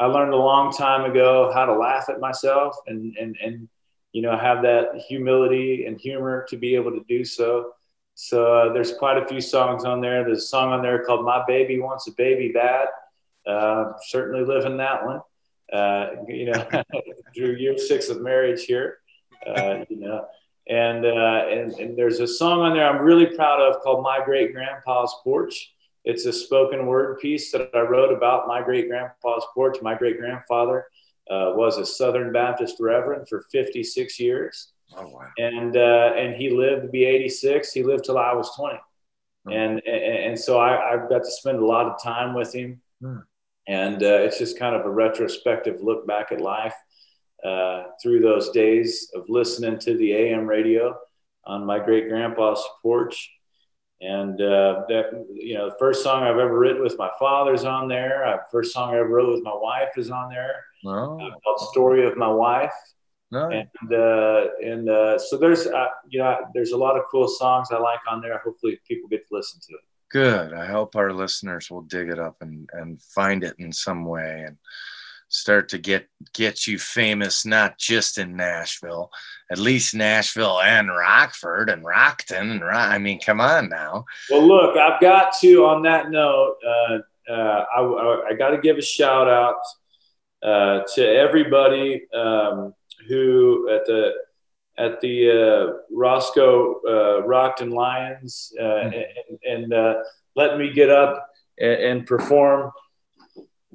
I 0.00 0.06
learned 0.06 0.34
a 0.34 0.36
long 0.36 0.72
time 0.72 1.08
ago 1.08 1.52
how 1.54 1.64
to 1.64 1.74
laugh 1.74 2.08
at 2.08 2.18
myself 2.18 2.74
and, 2.88 3.16
and, 3.16 3.36
and 3.40 3.68
you 4.12 4.20
know, 4.20 4.36
have 4.36 4.62
that 4.62 5.02
humility 5.08 5.86
and 5.86 5.98
humor 5.98 6.46
to 6.48 6.56
be 6.56 6.74
able 6.74 6.90
to 6.92 7.04
do 7.08 7.24
so. 7.24 7.72
So 8.14 8.54
uh, 8.54 8.72
there's 8.72 8.92
quite 8.92 9.16
a 9.16 9.26
few 9.26 9.40
songs 9.40 9.84
on 9.84 10.00
there. 10.00 10.22
There's 10.22 10.44
a 10.44 10.46
song 10.46 10.72
on 10.72 10.82
there 10.82 11.02
called 11.02 11.24
"My 11.24 11.42
Baby 11.46 11.80
Wants 11.80 12.06
a 12.08 12.12
Baby 12.12 12.52
Bad." 12.52 12.88
Uh, 13.46 13.92
certainly 14.06 14.44
living 14.44 14.76
that 14.76 15.04
one. 15.04 15.20
Uh, 15.72 16.10
you 16.28 16.52
know, 16.52 16.66
through 17.34 17.56
year 17.56 17.78
six 17.78 18.10
of 18.10 18.20
marriage 18.20 18.64
here. 18.64 18.98
Uh, 19.46 19.84
you 19.88 19.96
know, 19.96 20.26
and, 20.68 21.04
uh, 21.06 21.46
and 21.48 21.72
and 21.72 21.98
there's 21.98 22.20
a 22.20 22.26
song 22.26 22.60
on 22.60 22.74
there 22.74 22.88
I'm 22.88 23.02
really 23.02 23.26
proud 23.26 23.60
of 23.60 23.80
called 23.82 24.04
"My 24.04 24.20
Great 24.22 24.52
Grandpa's 24.52 25.14
Porch." 25.24 25.72
It's 26.04 26.26
a 26.26 26.32
spoken 26.32 26.86
word 26.86 27.18
piece 27.20 27.50
that 27.52 27.70
I 27.74 27.80
wrote 27.80 28.12
about 28.12 28.46
my 28.46 28.60
great 28.60 28.88
grandpa's 28.88 29.44
porch, 29.54 29.78
my 29.82 29.94
great 29.94 30.18
grandfather 30.18 30.84
uh, 31.30 31.52
was 31.54 31.78
a 31.78 31.86
Southern 31.86 32.32
Baptist 32.32 32.76
reverend 32.80 33.28
for 33.28 33.44
56 33.52 34.18
years. 34.20 34.72
Oh, 34.96 35.08
wow. 35.08 35.28
And, 35.38 35.76
uh, 35.76 36.12
and 36.16 36.34
he 36.34 36.50
lived 36.50 36.82
to 36.82 36.88
be 36.88 37.04
86. 37.04 37.72
He 37.72 37.82
lived 37.82 38.04
till 38.04 38.18
I 38.18 38.34
was 38.34 38.54
20. 38.56 38.78
Oh. 39.46 39.50
And, 39.50 39.82
and, 39.86 40.04
and, 40.04 40.38
so 40.38 40.58
I, 40.58 40.92
I 40.92 40.96
got 41.08 41.24
to 41.24 41.30
spend 41.30 41.58
a 41.58 41.64
lot 41.64 41.86
of 41.86 42.02
time 42.02 42.34
with 42.34 42.54
him. 42.54 42.80
Hmm. 43.00 43.18
And 43.66 44.02
uh, 44.02 44.18
it's 44.20 44.38
just 44.38 44.58
kind 44.58 44.74
of 44.74 44.84
a 44.84 44.90
retrospective 44.90 45.80
look 45.82 46.06
back 46.06 46.32
at 46.32 46.40
life 46.40 46.74
uh, 47.44 47.84
through 48.02 48.20
those 48.20 48.50
days 48.50 49.10
of 49.14 49.24
listening 49.28 49.78
to 49.80 49.96
the 49.96 50.12
AM 50.12 50.46
radio 50.46 50.96
on 51.44 51.64
my 51.64 51.78
great 51.78 52.08
grandpa's 52.08 52.62
porch. 52.82 53.30
And 54.02 54.40
uh, 54.40 54.82
that, 54.88 55.26
you 55.32 55.54
know, 55.54 55.70
the 55.70 55.76
first 55.78 56.02
song 56.02 56.24
I've 56.24 56.38
ever 56.38 56.58
written 56.58 56.82
with 56.82 56.98
my 56.98 57.10
father's 57.20 57.64
on 57.64 57.86
there. 57.88 58.24
The 58.26 58.32
uh, 58.32 58.38
first 58.50 58.72
song 58.72 58.92
I 58.92 58.98
ever 58.98 59.08
wrote 59.08 59.32
with 59.32 59.44
my 59.44 59.54
wife 59.54 59.90
is 59.96 60.10
on 60.10 60.28
there 60.28 60.64
oh. 60.84 61.20
uh, 61.20 61.30
called 61.44 61.60
"Story 61.70 62.04
of 62.04 62.16
My 62.16 62.30
Wife." 62.30 62.72
Nice. 63.30 63.64
And 63.80 63.94
uh, 63.94 64.46
and 64.60 64.88
uh, 64.88 65.18
so 65.18 65.38
there's 65.38 65.68
uh, 65.68 65.86
you 66.08 66.18
know 66.18 66.36
there's 66.52 66.72
a 66.72 66.76
lot 66.76 66.96
of 66.96 67.04
cool 67.10 67.28
songs 67.28 67.68
I 67.70 67.78
like 67.78 68.00
on 68.10 68.20
there. 68.20 68.36
Hopefully 68.44 68.80
people 68.88 69.08
get 69.08 69.26
to 69.28 69.34
listen 69.34 69.60
to 69.68 69.74
it. 69.74 69.80
Good. 70.10 70.52
I 70.52 70.66
hope 70.66 70.96
our 70.96 71.12
listeners 71.12 71.70
will 71.70 71.82
dig 71.82 72.08
it 72.08 72.18
up 72.18 72.36
and 72.40 72.68
and 72.72 73.00
find 73.00 73.44
it 73.44 73.54
in 73.58 73.72
some 73.72 74.04
way 74.04 74.44
and 74.48 74.58
start 75.32 75.70
to 75.70 75.78
get 75.78 76.06
get 76.34 76.66
you 76.66 76.78
famous 76.78 77.44
not 77.44 77.78
just 77.78 78.18
in 78.18 78.36
Nashville, 78.36 79.10
at 79.50 79.58
least 79.58 79.94
Nashville 79.94 80.60
and 80.60 80.88
Rockford 80.88 81.70
and 81.70 81.84
Rockton 81.84 82.52
and 82.52 82.64
I 82.64 82.98
mean, 82.98 83.18
come 83.18 83.40
on 83.40 83.68
now. 83.68 84.04
Well, 84.30 84.46
look, 84.46 84.76
I've 84.76 85.00
got 85.00 85.32
to 85.40 85.64
on 85.64 85.82
that 85.82 86.10
note. 86.10 86.56
Uh, 86.64 86.98
uh, 87.32 87.64
I, 87.74 87.80
I, 87.80 88.26
I 88.30 88.32
got 88.34 88.50
to 88.50 88.58
give 88.58 88.76
a 88.76 88.82
shout 88.82 89.28
out 89.28 89.56
uh, 90.42 90.82
to 90.94 91.02
everybody 91.02 92.02
um, 92.12 92.74
who 93.08 93.70
at 93.70 93.86
the 93.86 94.12
at 94.78 95.00
the 95.00 95.30
uh, 95.30 95.72
Roscoe 95.90 96.80
uh, 96.86 97.26
Rockton 97.26 97.72
Lions 97.72 98.52
mm-hmm. 98.60 98.98
and, 99.46 99.72
and 99.72 99.96
letting 100.36 100.58
me 100.58 100.72
get 100.72 100.90
up 100.90 101.26
and, 101.58 101.80
and 101.80 102.06
perform 102.06 102.72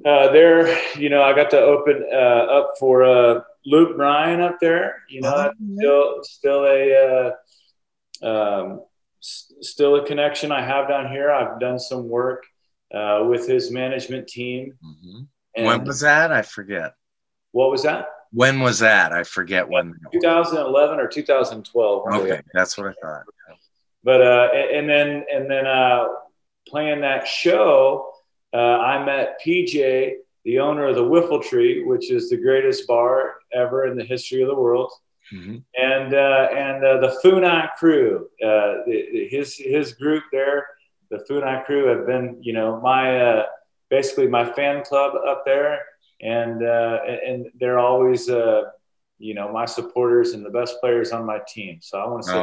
uh, 0.04 0.30
there, 0.30 0.78
you 0.96 1.08
know, 1.08 1.22
I 1.22 1.34
got 1.34 1.50
to 1.50 1.60
open 1.60 2.04
uh, 2.12 2.16
up 2.16 2.74
for 2.78 3.04
uh, 3.04 3.40
Luke 3.66 3.96
Bryan 3.96 4.40
up 4.40 4.58
there. 4.60 5.02
You 5.08 5.22
know, 5.22 5.34
oh, 5.34 5.52
still 5.76 6.22
still 6.22 6.64
a 6.66 7.34
uh, 8.22 8.26
um, 8.26 8.80
s- 9.20 9.52
still 9.60 9.96
a 9.96 10.06
connection 10.06 10.52
I 10.52 10.62
have 10.62 10.88
down 10.88 11.10
here. 11.10 11.30
I've 11.30 11.58
done 11.58 11.78
some 11.78 12.08
work 12.08 12.44
uh, 12.94 13.24
with 13.28 13.48
his 13.48 13.70
management 13.70 14.28
team. 14.28 14.74
Mm-hmm. 14.84 15.64
When 15.64 15.84
was 15.84 16.00
that? 16.00 16.30
I 16.30 16.42
forget. 16.42 16.94
What 17.50 17.70
was 17.70 17.82
that? 17.82 18.08
When 18.30 18.60
was 18.60 18.78
that? 18.80 19.12
I 19.12 19.24
forget 19.24 19.68
when. 19.68 19.94
2011 20.12 21.00
or 21.00 21.08
2012. 21.08 22.06
Okay, 22.14 22.40
that's 22.52 22.78
what 22.78 22.88
I 22.88 22.92
thought. 23.02 23.22
But 24.04 24.22
uh, 24.22 24.48
and 24.52 24.88
then 24.88 25.24
and 25.32 25.50
then 25.50 25.66
uh, 25.66 26.06
playing 26.68 27.00
that 27.00 27.26
show 27.26 28.12
uh, 28.52 28.56
I 28.56 29.04
met 29.04 29.40
PJ, 29.44 30.14
the 30.44 30.58
owner 30.58 30.86
of 30.86 30.96
the 30.96 31.04
Whiffle 31.04 31.42
Tree, 31.42 31.84
which 31.84 32.10
is 32.10 32.30
the 32.30 32.36
greatest 32.36 32.86
bar 32.86 33.34
ever 33.52 33.86
in 33.86 33.96
the 33.96 34.04
history 34.04 34.42
of 34.42 34.48
the 34.48 34.54
world. 34.54 34.90
Mm-hmm. 35.32 35.56
And 35.76 36.14
uh, 36.14 36.48
and 36.52 36.84
uh, 36.84 37.00
the 37.00 37.20
Funai 37.22 37.68
crew, 37.78 38.28
uh, 38.42 38.84
the, 38.86 39.28
his 39.30 39.56
his 39.56 39.92
group 39.92 40.24
there, 40.32 40.66
the 41.10 41.18
Funai 41.28 41.64
crew 41.66 41.86
have 41.86 42.06
been, 42.06 42.38
you 42.40 42.54
know, 42.54 42.80
my 42.80 43.20
uh, 43.20 43.46
basically 43.90 44.26
my 44.26 44.50
fan 44.52 44.82
club 44.84 45.14
up 45.28 45.44
there, 45.44 45.80
and 46.22 46.64
uh, 46.64 47.00
and 47.04 47.50
they're 47.60 47.78
always, 47.78 48.28
you 48.28 49.34
know, 49.34 49.52
my 49.52 49.66
supporters 49.66 50.32
and 50.32 50.46
the 50.46 50.50
best 50.50 50.80
players 50.80 51.12
on 51.12 51.26
my 51.26 51.40
team. 51.46 51.78
So 51.82 51.98
I 51.98 52.08
want 52.08 52.22
to 52.22 52.28
say, 52.30 52.34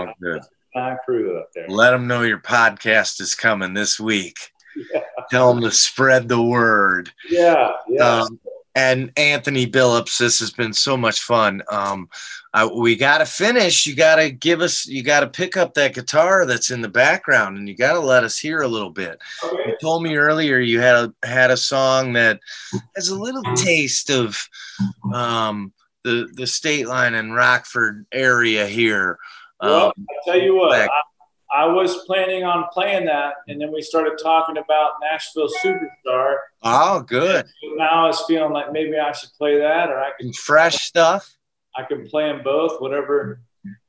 oh. 0.76 0.96
Crew 1.06 1.40
up 1.40 1.50
there. 1.56 1.68
Let 1.70 1.92
them 1.92 2.06
know 2.06 2.24
your 2.24 2.38
podcast 2.38 3.22
is 3.22 3.34
coming 3.34 3.74
this 3.74 3.98
week 3.98 4.38
yeah. 4.94 5.02
Tell 5.36 5.54
them 5.54 5.64
to 5.64 5.72
spread 5.72 6.30
the 6.30 6.42
word. 6.42 7.12
Yeah, 7.30 7.72
yeah. 7.90 8.22
Um, 8.22 8.40
and 8.78 9.12
Anthony 9.16 9.66
Billups, 9.66 10.18
this 10.18 10.40
has 10.40 10.52
been 10.52 10.74
so 10.74 10.98
much 10.98 11.22
fun. 11.22 11.62
Um, 11.70 12.10
I, 12.54 12.66
we 12.66 12.96
got 12.96 13.20
to 13.20 13.26
finish. 13.26 13.86
You 13.86 13.96
got 13.96 14.16
to 14.16 14.30
give 14.30 14.62
us. 14.62 14.86
You 14.86 15.04
got 15.04 15.22
to 15.22 15.28
pick 15.28 15.58
up 15.58 15.74
that 15.74 15.94
guitar 15.94 16.46
that's 16.46 16.72
in 16.72 16.82
the 16.82 16.90
background, 16.90 17.58
and 17.58 17.68
you 17.68 17.76
got 17.76 17.94
to 17.94 18.00
let 18.00 18.24
us 18.24 18.38
hear 18.38 18.62
a 18.62 18.68
little 18.68 18.90
bit. 18.90 19.20
Okay. 19.44 19.64
You 19.68 19.78
told 19.82 20.04
me 20.04 20.16
earlier 20.16 20.60
you 20.60 20.80
had 20.80 20.96
a, 20.96 21.28
had 21.28 21.52
a 21.52 21.58
song 21.58 22.14
that 22.14 22.40
has 22.96 23.10
a 23.10 23.20
little 23.20 23.44
taste 23.56 24.10
of 24.10 24.38
um, 25.14 25.74
the 26.04 26.30
the 26.34 26.48
state 26.48 26.88
line 26.88 27.14
and 27.14 27.36
Rockford 27.36 28.06
area 28.14 28.68
here. 28.68 29.18
Well, 29.62 29.88
um, 29.88 29.94
I 29.98 30.32
tell 30.32 30.42
you 30.42 30.56
what, 30.56 30.80
I 30.80 31.02
was 31.64 32.04
planning 32.06 32.44
on 32.44 32.66
playing 32.74 33.06
that, 33.06 33.36
and 33.48 33.62
then 33.62 33.72
we 33.72 33.82
started 33.82 34.20
talking 34.22 34.58
about 34.58 34.96
Nashville 35.02 35.48
Superstar. 35.64 36.36
Oh, 36.62 37.00
good. 37.02 37.46
now 37.78 38.04
I 38.04 38.08
was 38.08 38.22
feeling 38.28 38.52
like 38.52 38.74
maybe 38.74 38.98
I 38.98 39.14
should 39.14 39.30
play 39.38 39.58
that, 39.60 39.90
or 39.90 39.98
I 39.98 40.10
can 40.20 40.34
fresh 40.34 40.82
stuff. 40.82 41.38
I 41.74 41.84
can 41.84 42.06
play 42.08 42.24
them 42.24 42.42
both, 42.44 42.82
whatever. 42.82 43.40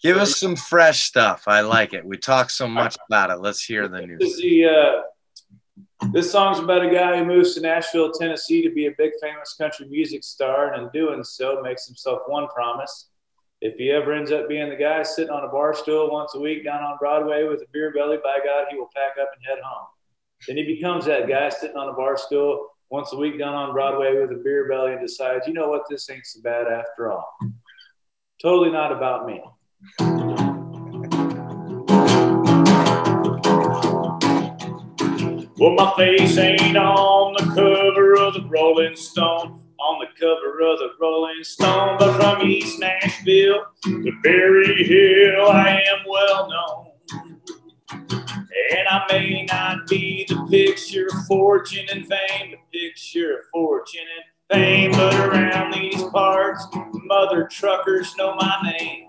Give 0.00 0.16
us 0.16 0.36
some 0.36 0.54
fresh 0.54 1.02
stuff. 1.02 1.48
I 1.48 1.62
like 1.62 1.92
it. 1.92 2.04
We 2.04 2.16
talk 2.18 2.50
so 2.50 2.68
much 2.68 2.96
about 3.08 3.30
it. 3.30 3.40
Let's 3.40 3.64
hear 3.64 3.88
the 3.88 4.06
news. 4.06 4.20
This, 4.20 4.40
the, 4.40 4.66
uh, 4.66 6.08
this 6.12 6.30
song's 6.30 6.60
about 6.60 6.84
a 6.84 6.90
guy 6.90 7.18
who 7.18 7.24
moves 7.24 7.54
to 7.54 7.60
Nashville, 7.60 8.12
Tennessee, 8.12 8.62
to 8.62 8.70
be 8.70 8.86
a 8.86 8.92
big 8.96 9.10
famous 9.20 9.54
country 9.54 9.88
music 9.88 10.22
star, 10.22 10.74
and 10.74 10.84
in 10.84 10.90
doing 10.92 11.24
so, 11.24 11.60
makes 11.62 11.86
himself 11.86 12.20
one 12.26 12.46
promise 12.48 13.08
if 13.62 13.76
he 13.78 13.90
ever 13.90 14.12
ends 14.12 14.32
up 14.32 14.48
being 14.48 14.68
the 14.68 14.76
guy 14.76 15.02
sitting 15.02 15.30
on 15.30 15.44
a 15.44 15.48
bar 15.48 15.74
stool 15.74 16.10
once 16.10 16.34
a 16.34 16.40
week 16.40 16.62
down 16.64 16.82
on 16.82 16.98
Broadway 16.98 17.44
with 17.44 17.62
a 17.62 17.66
beer 17.72 17.90
belly, 17.92 18.18
by 18.22 18.38
God, 18.44 18.66
he 18.70 18.76
will 18.76 18.90
pack 18.94 19.12
up 19.20 19.30
and 19.34 19.44
head 19.46 19.58
home. 19.64 19.86
Then 20.46 20.58
he 20.58 20.64
becomes 20.64 21.06
that 21.06 21.26
guy 21.26 21.48
sitting 21.48 21.76
on 21.76 21.88
a 21.88 21.94
bar 21.94 22.18
stool 22.18 22.68
once 22.90 23.12
a 23.14 23.16
week 23.16 23.38
down 23.38 23.54
on 23.54 23.72
Broadway 23.72 24.20
with 24.20 24.30
a 24.30 24.42
beer 24.44 24.68
belly 24.68 24.92
and 24.92 25.00
decides, 25.00 25.46
you 25.46 25.54
know 25.54 25.70
what, 25.70 25.82
this 25.88 26.08
ain't 26.10 26.26
so 26.26 26.40
bad 26.42 26.66
after 26.66 27.10
all. 27.10 27.34
Totally 28.42 28.70
not 28.70 28.92
about 28.92 29.26
me. 29.26 29.40
Well, 35.58 35.72
my 35.72 35.94
face 35.96 36.36
ain't 36.36 36.76
on 36.76 37.32
the 37.32 37.54
cover 37.54 38.16
of 38.18 38.34
the 38.34 38.46
Rolling 38.50 38.94
Stone 38.94 39.65
on 39.78 40.00
the 40.00 40.06
cover 40.18 40.60
of 40.60 40.78
the 40.78 40.90
Rolling 41.00 41.42
Stone, 41.42 41.96
but 41.98 42.16
from 42.16 42.42
East 42.46 42.78
Nashville 42.80 43.66
to 43.82 44.12
Berry 44.22 44.84
Hill, 44.84 45.46
I 45.46 45.82
am 45.88 46.04
well 46.08 46.48
known. 46.48 46.92
And 48.70 48.88
I 48.88 49.04
may 49.10 49.46
not 49.50 49.86
be 49.86 50.26
the 50.28 50.46
picture 50.50 51.06
of 51.06 51.26
fortune 51.26 51.86
and 51.90 52.06
fame, 52.06 52.52
the 52.52 52.78
picture 52.78 53.38
of 53.38 53.44
fortune 53.52 54.06
and 54.50 54.60
fame, 54.60 54.92
but 54.92 55.14
around 55.14 55.72
these 55.74 56.02
parts, 56.04 56.66
mother 56.92 57.48
truckers 57.50 58.14
know 58.16 58.34
my 58.34 58.72
name. 58.78 59.08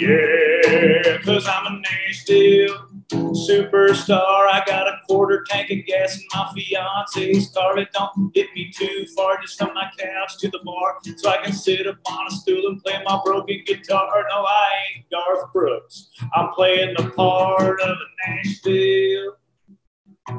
Yeah, 0.00 1.18
cause 1.24 1.46
I'm 1.48 1.66
a 1.66 1.80
Nashville 1.80 2.87
superstar. 3.10 4.48
I 4.48 4.62
got 4.66 4.86
a 4.86 5.00
quarter 5.08 5.44
tank 5.48 5.70
of 5.70 5.78
gas 5.86 6.18
in 6.18 6.24
my 6.34 6.52
fiance's 6.54 7.50
car. 7.50 7.78
It 7.78 7.88
don't 7.92 8.32
get 8.34 8.48
me 8.54 8.70
too 8.74 9.06
far, 9.16 9.40
just 9.40 9.58
from 9.58 9.74
my 9.74 9.90
couch 9.98 10.38
to 10.38 10.48
the 10.48 10.60
bar, 10.64 10.98
so 11.16 11.30
I 11.30 11.38
can 11.38 11.52
sit 11.52 11.86
up 11.86 11.98
on 12.10 12.26
a 12.26 12.30
stool 12.30 12.68
and 12.68 12.82
play 12.82 13.00
my 13.04 13.20
broken 13.24 13.62
guitar. 13.66 14.24
No, 14.30 14.44
I 14.44 14.66
ain't 14.96 15.10
Garth 15.10 15.52
Brooks. 15.52 16.10
I'm 16.34 16.50
playing 16.52 16.94
the 16.96 17.10
part 17.10 17.80
of 17.80 17.96
a 17.96 18.30
Nashville 18.30 19.36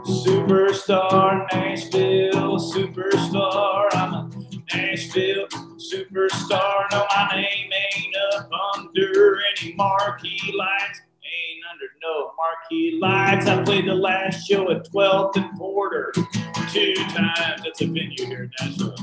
superstar. 0.05 1.47
Nashville 1.51 2.60
superstar. 2.60 3.88
I'm 3.93 4.13
a 4.13 4.29
Nashville 4.73 5.47
superstar. 5.77 6.86
No, 6.91 7.05
my 7.15 7.29
name 7.34 7.71
ain't 7.95 8.15
up 8.34 8.49
under 8.75 9.39
any 9.58 9.73
marquee 9.73 10.53
lights 10.55 11.01
ain't 11.29 11.63
no 12.01 12.31
marquee 12.38 12.99
lights. 13.01 13.47
I 13.47 13.63
played 13.63 13.88
the 13.88 13.95
last 13.95 14.47
show 14.47 14.71
at 14.71 14.85
12th 14.91 15.35
and 15.38 15.57
Porter 15.57 16.12
two 16.71 16.93
times. 16.95 17.62
That's 17.63 17.81
a 17.81 17.85
venue 17.85 18.25
here 18.25 18.43
in 18.43 18.51
Nashville. 18.59 18.95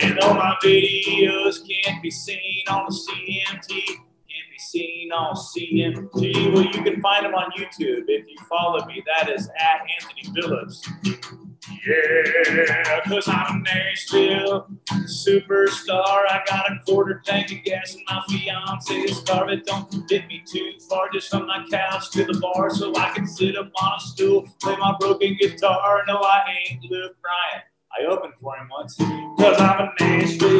And 0.00 0.18
all 0.20 0.34
my 0.34 0.56
videos 0.64 1.60
can't 1.68 2.02
be 2.02 2.10
seen 2.10 2.64
on 2.68 2.86
the 2.88 2.94
CMT. 2.94 3.68
Can't 3.68 4.50
be 4.50 4.58
seen 4.58 5.12
on 5.12 5.34
CMT. 5.36 6.52
Well, 6.54 6.64
you 6.64 6.82
can 6.82 7.00
find 7.00 7.24
them 7.24 7.34
on 7.34 7.50
YouTube 7.52 8.04
if 8.08 8.26
you 8.26 8.36
follow 8.48 8.84
me. 8.86 9.02
That 9.16 9.30
is 9.30 9.48
at 9.58 9.80
Anthony 10.00 10.40
Billups. 10.40 11.41
Yeah, 11.70 13.00
cause 13.06 13.28
I'm 13.28 13.60
a 13.60 13.62
Nashville 13.62 14.66
superstar. 15.04 16.24
I 16.28 16.42
got 16.46 16.72
a 16.72 16.80
quarter 16.84 17.22
tank 17.24 17.52
of 17.52 17.62
gas 17.62 17.94
in 17.94 18.02
my 18.08 18.20
fiance's 18.28 19.20
car. 19.20 19.48
It 19.48 19.64
don't 19.64 20.08
get 20.08 20.26
me 20.26 20.42
too 20.44 20.72
far, 20.88 21.08
just 21.12 21.30
from 21.30 21.46
my 21.46 21.64
couch 21.70 22.10
to 22.12 22.24
the 22.24 22.38
bar, 22.40 22.70
so 22.70 22.92
I 22.96 23.10
can 23.10 23.28
sit 23.28 23.56
up 23.56 23.70
on 23.80 23.92
a 23.96 24.00
stool, 24.00 24.48
play 24.60 24.76
my 24.76 24.96
broken 24.98 25.36
guitar. 25.40 26.02
No, 26.08 26.16
I 26.16 26.40
ain't 26.68 26.82
Luke 26.90 27.16
Bryan. 27.22 27.62
I 27.96 28.06
opened 28.10 28.34
for 28.40 28.56
him 28.56 28.68
once, 28.70 28.96
cause 28.96 29.60
I'm 29.60 29.80
a 29.82 29.92
Nashville 30.00 30.50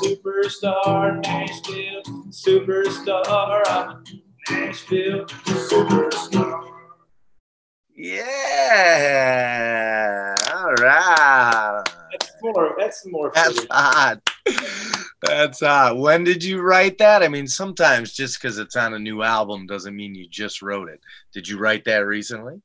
superstar. 0.00 1.22
Nashville 1.22 2.02
superstar. 2.30 3.62
I'm 3.66 4.02
a 4.48 4.50
Nashville 4.50 5.26
superstar. 5.26 6.79
Yeah. 8.02 8.24
All 10.54 10.72
right. 10.72 11.84
That's 12.10 12.32
more. 12.42 12.74
That's 12.78 13.06
more. 13.06 13.30
That's 13.34 13.66
hot. 13.70 14.20
That's 15.22 15.60
hot. 15.60 15.98
When 15.98 16.24
did 16.24 16.42
you 16.42 16.62
write 16.62 16.96
that? 16.96 17.22
I 17.22 17.28
mean, 17.28 17.46
sometimes 17.46 18.14
just 18.14 18.40
because 18.40 18.56
it's 18.58 18.74
on 18.74 18.94
a 18.94 18.98
new 18.98 19.22
album 19.22 19.66
doesn't 19.66 19.94
mean 19.94 20.14
you 20.14 20.26
just 20.26 20.62
wrote 20.62 20.88
it. 20.88 21.00
Did 21.34 21.46
you 21.46 21.58
write 21.58 21.84
that 21.84 22.06
recently? 22.06 22.62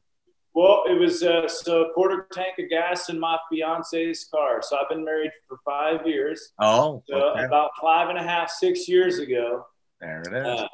Well, 0.54 0.84
it 0.88 0.98
was 0.98 1.22
uh, 1.22 1.50
so 1.50 1.84
a 1.84 1.92
quarter 1.92 2.28
tank 2.32 2.58
of 2.60 2.70
gas 2.70 3.10
in 3.10 3.20
my 3.20 3.38
fiance's 3.52 4.30
car. 4.34 4.62
So 4.62 4.78
I've 4.78 4.88
been 4.88 5.04
married 5.04 5.32
for 5.50 5.58
five 5.66 6.08
years. 6.08 6.54
Oh, 6.60 7.04
so 7.10 7.32
okay. 7.32 7.44
about 7.44 7.72
five 7.82 8.08
and 8.08 8.18
a 8.18 8.24
half, 8.24 8.50
six 8.50 8.88
years 8.88 9.20
ago. 9.20 9.66
There 10.00 10.22
it 10.22 10.34
is. 10.34 10.62
Uh, 10.62 10.68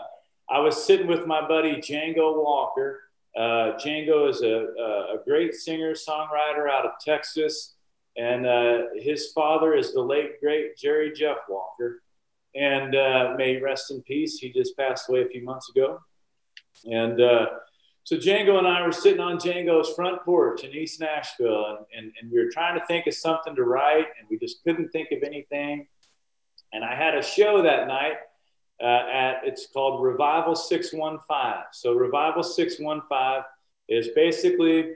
I 0.52 0.60
was 0.60 0.86
sitting 0.86 1.08
with 1.08 1.26
my 1.26 1.47
buddy 1.47 1.78
Django 1.78 2.36
Walker, 2.43 3.00
uh, 3.38 3.78
Django 3.78 4.30
is 4.30 4.41
a, 4.41 4.67
a, 5.13 5.24
great 5.26 5.54
singer 5.54 5.94
songwriter 5.94 6.70
out 6.70 6.86
of 6.86 6.91
Texas. 7.04 7.76
and 8.17 8.46
uh, 8.46 8.80
his 8.96 9.32
father 9.32 9.74
is 9.74 9.94
the 9.94 10.02
late 10.02 10.41
great 10.41 10.78
Jerry 10.78 11.13
Jeff 11.13 11.38
Walker, 11.48 12.04
and 12.56 12.94
uh, 12.94 13.34
may 13.38 13.56
he 13.56 13.62
rest 13.62 13.89
in 13.91 14.02
peace. 14.02 14.38
He 14.38 14.52
just 14.52 14.76
passed 14.76 15.08
away 15.08 15.22
a 15.22 15.30
few 15.30 15.44
months 15.44 15.70
ago, 15.70 16.00
and 16.86 17.22
uh, 17.22 17.46
so 18.04 18.17
Django 18.17 18.58
and 18.58 18.67
I 18.67 18.86
were 18.86 18.91
sitting 18.91 19.22
on 19.22 19.38
Django's 19.38 19.94
front 19.94 20.24
porch 20.24 20.63
in 20.63 20.72
East 20.72 21.00
Nashville, 21.00 21.78
and, 21.78 21.86
and, 21.96 22.13
and 22.20 22.32
we 22.32 22.44
were 22.44 22.50
trying 22.52 22.78
to 22.80 22.86
think 22.86 23.08
of 23.08 23.13
something 23.13 23.56
to 23.56 23.63
write, 23.63 24.08
and 24.20 24.28
we 24.30 24.38
just 24.38 24.63
couldn't 24.63 24.89
think 24.89 25.10
of 25.12 25.24
anything. 25.24 25.88
And 26.74 26.84
I 26.84 26.96
had 26.96 27.15
a 27.15 27.22
show 27.22 27.62
that 27.62 27.88
night 27.88 28.15
uh, 28.82 29.08
at 29.12 29.41
it's 29.44 29.67
called 29.67 30.04
Revival 30.04 30.56
615. 30.56 31.63
So 31.72 31.94
Revival 31.94 32.44
615 32.44 33.44
is 33.89 34.10
basically 34.15 34.91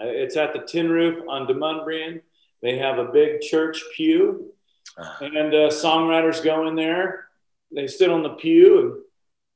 uh, 0.00 0.06
it's 0.06 0.36
at 0.36 0.52
the 0.52 0.60
Tin 0.60 0.90
Roof 0.90 1.24
on 1.28 1.46
Demonbreun. 1.46 2.20
They 2.62 2.78
have 2.78 2.98
a 2.98 3.04
big 3.04 3.40
church 3.40 3.82
pew, 3.94 4.52
uh-huh. 4.96 5.24
and 5.24 5.54
uh, 5.54 5.68
songwriters 5.70 6.42
go 6.42 6.66
in 6.68 6.74
there. 6.74 7.28
They 7.74 7.86
sit 7.86 8.10
on 8.10 8.22
the 8.22 8.30
pew, 8.30 8.80
and, 8.80 9.02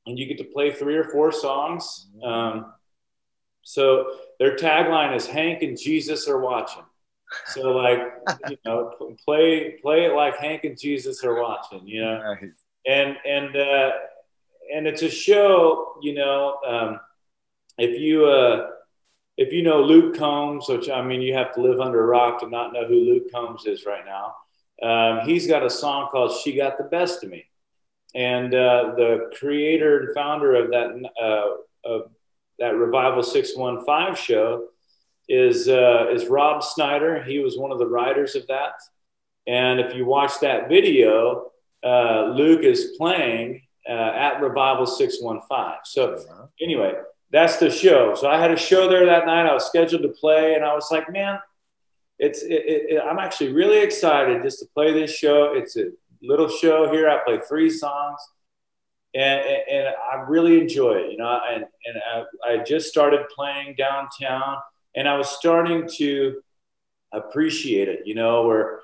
and 0.07 0.19
you 0.19 0.25
get 0.25 0.37
to 0.37 0.51
play 0.51 0.71
three 0.71 0.95
or 0.95 1.05
four 1.05 1.31
songs. 1.31 2.07
Mm-hmm. 2.15 2.27
Um, 2.27 2.73
so 3.63 4.17
their 4.39 4.55
tagline 4.55 5.15
is 5.15 5.27
"Hank 5.27 5.61
and 5.61 5.79
Jesus 5.79 6.27
are 6.27 6.39
watching." 6.39 6.83
So 7.47 7.71
like 7.71 7.99
you 8.49 8.57
know, 8.65 9.15
play 9.25 9.77
play 9.81 10.05
it 10.05 10.15
like 10.15 10.37
Hank 10.37 10.63
and 10.63 10.79
Jesus 10.79 11.23
are 11.23 11.41
watching. 11.41 11.87
You 11.87 12.01
know, 12.01 12.35
and 12.85 13.17
and 13.25 13.55
uh, 13.55 13.91
and 14.73 14.87
it's 14.87 15.01
a 15.01 15.09
show. 15.09 15.95
You 16.01 16.15
know, 16.15 16.57
um, 16.67 16.99
if 17.77 17.99
you 17.99 18.25
uh, 18.25 18.69
if 19.37 19.53
you 19.53 19.63
know 19.63 19.81
Luke 19.81 20.17
Combs, 20.17 20.67
which 20.69 20.89
I 20.89 21.01
mean, 21.01 21.21
you 21.21 21.33
have 21.33 21.53
to 21.55 21.61
live 21.61 21.79
under 21.79 22.03
a 22.03 22.07
rock 22.07 22.39
to 22.41 22.49
not 22.49 22.73
know 22.73 22.85
who 22.85 22.95
Luke 22.95 23.31
Combs 23.31 23.65
is 23.65 23.85
right 23.85 24.03
now. 24.05 24.35
Um, 24.81 25.27
he's 25.27 25.47
got 25.47 25.65
a 25.65 25.69
song 25.69 26.09
called 26.11 26.37
"She 26.43 26.55
Got 26.55 26.77
the 26.77 26.83
Best 26.85 27.23
of 27.23 27.29
Me," 27.29 27.45
and 28.15 28.53
uh, 28.53 28.93
the 28.95 29.31
creator 29.37 29.99
and 29.99 30.15
founder 30.15 30.55
of 30.55 30.71
that 30.71 31.09
uh, 31.21 31.89
of 31.89 32.11
that 32.59 32.75
Revival 32.75 33.23
Six 33.23 33.55
One 33.55 33.85
Five 33.85 34.17
show 34.17 34.67
is 35.29 35.67
uh, 35.69 36.07
is 36.11 36.27
Rob 36.27 36.63
Snyder. 36.63 37.23
He 37.23 37.39
was 37.39 37.57
one 37.57 37.71
of 37.71 37.79
the 37.79 37.87
writers 37.87 38.35
of 38.35 38.47
that. 38.47 38.73
And 39.45 39.79
if 39.79 39.93
you 39.93 40.05
watch 40.05 40.39
that 40.41 40.69
video, 40.69 41.51
uh, 41.83 42.33
Luke 42.35 42.63
is 42.63 42.95
playing 42.97 43.61
uh, 43.87 43.91
at 43.91 44.41
Revival 44.41 44.85
615. 44.85 45.79
So, 45.85 46.13
uh-huh. 46.13 46.47
anyway, 46.61 46.93
that's 47.31 47.57
the 47.57 47.69
show. 47.69 48.15
So, 48.15 48.29
I 48.29 48.39
had 48.39 48.51
a 48.51 48.57
show 48.57 48.87
there 48.87 49.05
that 49.05 49.25
night. 49.25 49.45
I 49.45 49.53
was 49.53 49.65
scheduled 49.65 50.03
to 50.03 50.09
play, 50.09 50.55
and 50.55 50.63
I 50.63 50.73
was 50.73 50.89
like, 50.91 51.11
man, 51.11 51.39
it's 52.19 52.41
it, 52.43 52.63
it, 52.65 53.01
I'm 53.03 53.19
actually 53.19 53.51
really 53.51 53.79
excited 53.81 54.41
just 54.43 54.59
to 54.59 54.65
play 54.73 54.93
this 54.93 55.13
show. 55.13 55.53
It's 55.53 55.75
a 55.75 55.91
little 56.21 56.47
show 56.47 56.91
here. 56.91 57.09
I 57.09 57.19
play 57.25 57.39
three 57.47 57.69
songs. 57.69 58.19
And, 59.15 59.45
and, 59.71 59.89
I 60.11 60.21
really 60.27 60.59
enjoy 60.59 60.93
it, 60.93 61.11
you 61.11 61.17
know. 61.17 61.39
And, 61.47 61.65
and 61.85 62.01
I, 62.11 62.51
I 62.51 62.63
just 62.63 62.89
started 62.89 63.21
playing 63.35 63.75
downtown, 63.77 64.57
and 64.95 65.07
I 65.07 65.15
was 65.17 65.29
starting 65.29 65.87
to 65.97 66.41
appreciate 67.11 67.89
it, 67.89 68.01
you 68.05 68.15
know, 68.15 68.47
where 68.47 68.79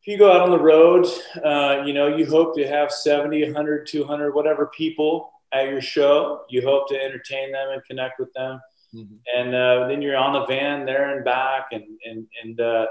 if 0.00 0.06
you 0.06 0.16
go 0.16 0.32
out 0.32 0.40
on 0.40 0.50
the 0.50 0.58
road, 0.58 1.06
uh, 1.44 1.82
you 1.84 1.92
know, 1.92 2.06
you 2.06 2.24
hope 2.24 2.54
to 2.56 2.66
have 2.66 2.90
70, 2.90 3.44
100, 3.44 3.86
200, 3.86 4.34
whatever 4.34 4.66
people 4.68 5.30
at 5.52 5.68
your 5.68 5.82
show. 5.82 6.42
You 6.48 6.62
hope 6.62 6.88
to 6.88 6.98
entertain 6.98 7.52
them 7.52 7.68
and 7.72 7.84
connect 7.84 8.18
with 8.18 8.32
them. 8.32 8.60
Mm-hmm. 8.94 9.14
And 9.36 9.54
uh, 9.54 9.88
then 9.88 10.00
you're 10.00 10.16
on 10.16 10.32
the 10.32 10.46
van 10.46 10.86
there 10.86 11.14
and 11.14 11.24
back. 11.24 11.68
And, 11.72 11.84
and, 12.04 12.26
and 12.42 12.60
uh, 12.60 12.86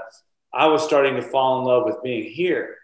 I 0.54 0.68
was 0.68 0.84
starting 0.84 1.16
to 1.16 1.22
fall 1.22 1.58
in 1.58 1.64
love 1.64 1.84
with 1.84 2.00
being 2.04 2.30
here. 2.30 2.76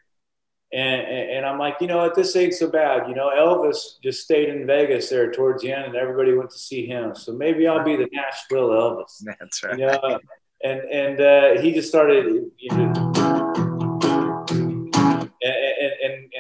And, 0.72 1.02
and, 1.02 1.46
I'm 1.46 1.60
like, 1.60 1.76
you 1.80 1.86
know 1.86 1.98
what, 1.98 2.16
this 2.16 2.34
ain't 2.34 2.52
so 2.52 2.68
bad. 2.68 3.08
You 3.08 3.14
know, 3.14 3.30
Elvis 3.30 4.02
just 4.02 4.24
stayed 4.24 4.48
in 4.48 4.66
Vegas 4.66 5.08
there 5.08 5.30
towards 5.30 5.62
the 5.62 5.70
end, 5.70 5.84
and 5.84 5.94
everybody 5.94 6.34
went 6.34 6.50
to 6.50 6.58
see 6.58 6.84
him. 6.84 7.14
So 7.14 7.32
maybe 7.32 7.68
I'll 7.68 7.84
be 7.84 7.94
the 7.94 8.08
Nashville 8.12 8.70
Elvis. 8.70 9.22
That's 9.38 9.62
right. 9.62 9.78
You 9.78 9.86
know? 9.86 10.18
and 10.64 10.80
and 10.80 11.20
uh, 11.20 11.62
he 11.62 11.72
just 11.72 11.88
started, 11.88 12.50
you 12.58 12.76
know, 12.76 13.65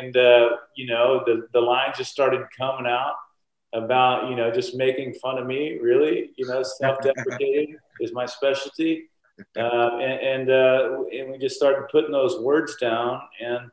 and, 0.06 0.16
uh, 0.16 0.56
you 0.76 0.86
know 0.86 1.22
the 1.26 1.46
the 1.52 1.60
lines 1.60 1.96
just 1.98 2.12
started 2.12 2.42
coming 2.56 2.86
out 2.86 3.14
about 3.72 4.28
you 4.30 4.36
know 4.36 4.50
just 4.50 4.74
making 4.74 5.14
fun 5.14 5.38
of 5.38 5.46
me 5.46 5.78
really 5.80 6.30
you 6.36 6.46
know 6.46 6.62
self-deprecating 6.62 7.76
is 8.00 8.12
my 8.12 8.26
specialty 8.26 9.08
uh, 9.56 9.98
and 9.98 10.48
and, 10.48 10.50
uh, 10.50 11.02
and 11.12 11.30
we 11.30 11.38
just 11.38 11.56
started 11.56 11.86
putting 11.90 12.10
those 12.10 12.40
words 12.40 12.76
down 12.76 13.20
and 13.40 13.70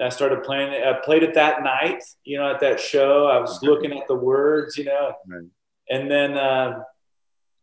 I 0.00 0.10
started 0.10 0.44
playing 0.44 0.72
it. 0.72 0.84
I 0.84 0.92
played 0.92 1.22
it 1.22 1.34
that 1.34 1.62
night, 1.62 2.02
you 2.24 2.38
know, 2.38 2.50
at 2.50 2.60
that 2.60 2.78
show. 2.78 3.26
I 3.26 3.40
was 3.40 3.62
looking 3.62 3.92
at 3.98 4.06
the 4.06 4.14
words, 4.14 4.78
you 4.78 4.84
know, 4.84 5.12
and 5.90 6.10
then, 6.10 6.36
uh, 6.36 6.80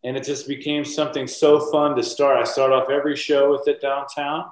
and 0.03 0.17
it 0.17 0.23
just 0.23 0.47
became 0.47 0.83
something 0.85 1.27
so 1.27 1.71
fun 1.71 1.95
to 1.95 2.03
start. 2.03 2.37
I 2.37 2.43
start 2.43 2.71
off 2.71 2.89
every 2.89 3.15
show 3.15 3.51
with 3.51 3.67
it 3.67 3.81
downtown, 3.81 4.51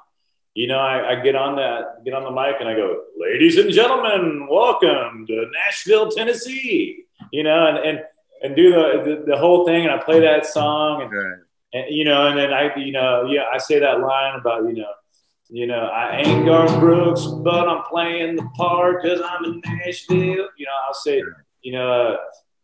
you 0.53 0.67
know, 0.67 0.77
I, 0.77 1.13
I, 1.13 1.15
get 1.23 1.35
on 1.35 1.55
that, 1.55 2.05
get 2.05 2.13
on 2.13 2.23
the 2.23 2.31
mic, 2.31 2.57
and 2.59 2.69
I 2.69 2.75
go, 2.75 3.01
"Ladies 3.17 3.57
and 3.57 3.71
gentlemen, 3.71 4.47
welcome 4.49 5.25
to 5.25 5.45
Nashville, 5.51 6.11
Tennessee." 6.11 7.05
You 7.31 7.43
know, 7.43 7.67
and 7.67 7.77
and 7.77 8.03
and 8.43 8.55
do 8.55 8.71
the 8.71 9.01
the, 9.03 9.31
the 9.31 9.37
whole 9.37 9.65
thing, 9.65 9.85
and 9.85 9.91
I 9.91 9.97
play 10.03 10.19
that 10.19 10.45
song, 10.45 11.01
and, 11.01 11.11
and 11.73 11.95
you 11.95 12.05
know, 12.05 12.27
and 12.27 12.37
then 12.37 12.53
I, 12.53 12.75
you 12.75 12.91
know, 12.91 13.25
yeah, 13.25 13.45
I 13.51 13.57
say 13.57 13.79
that 13.79 13.99
line 13.99 14.39
about, 14.39 14.67
you 14.67 14.73
know, 14.73 14.91
you 15.49 15.65
know, 15.65 15.87
I 15.87 16.17
ain't 16.17 16.45
Garth 16.45 16.79
Brooks, 16.79 17.25
but 17.25 17.67
I'm 17.67 17.83
playing 17.89 18.35
the 18.35 18.47
part 18.55 19.01
because 19.01 19.21
I'm 19.25 19.45
in 19.45 19.61
Nashville. 19.65 20.49
You 20.55 20.65
know, 20.65 20.71
I'll 20.87 20.93
say, 20.93 21.23
you 21.63 21.71
know, 21.71 21.91
uh, 21.91 22.17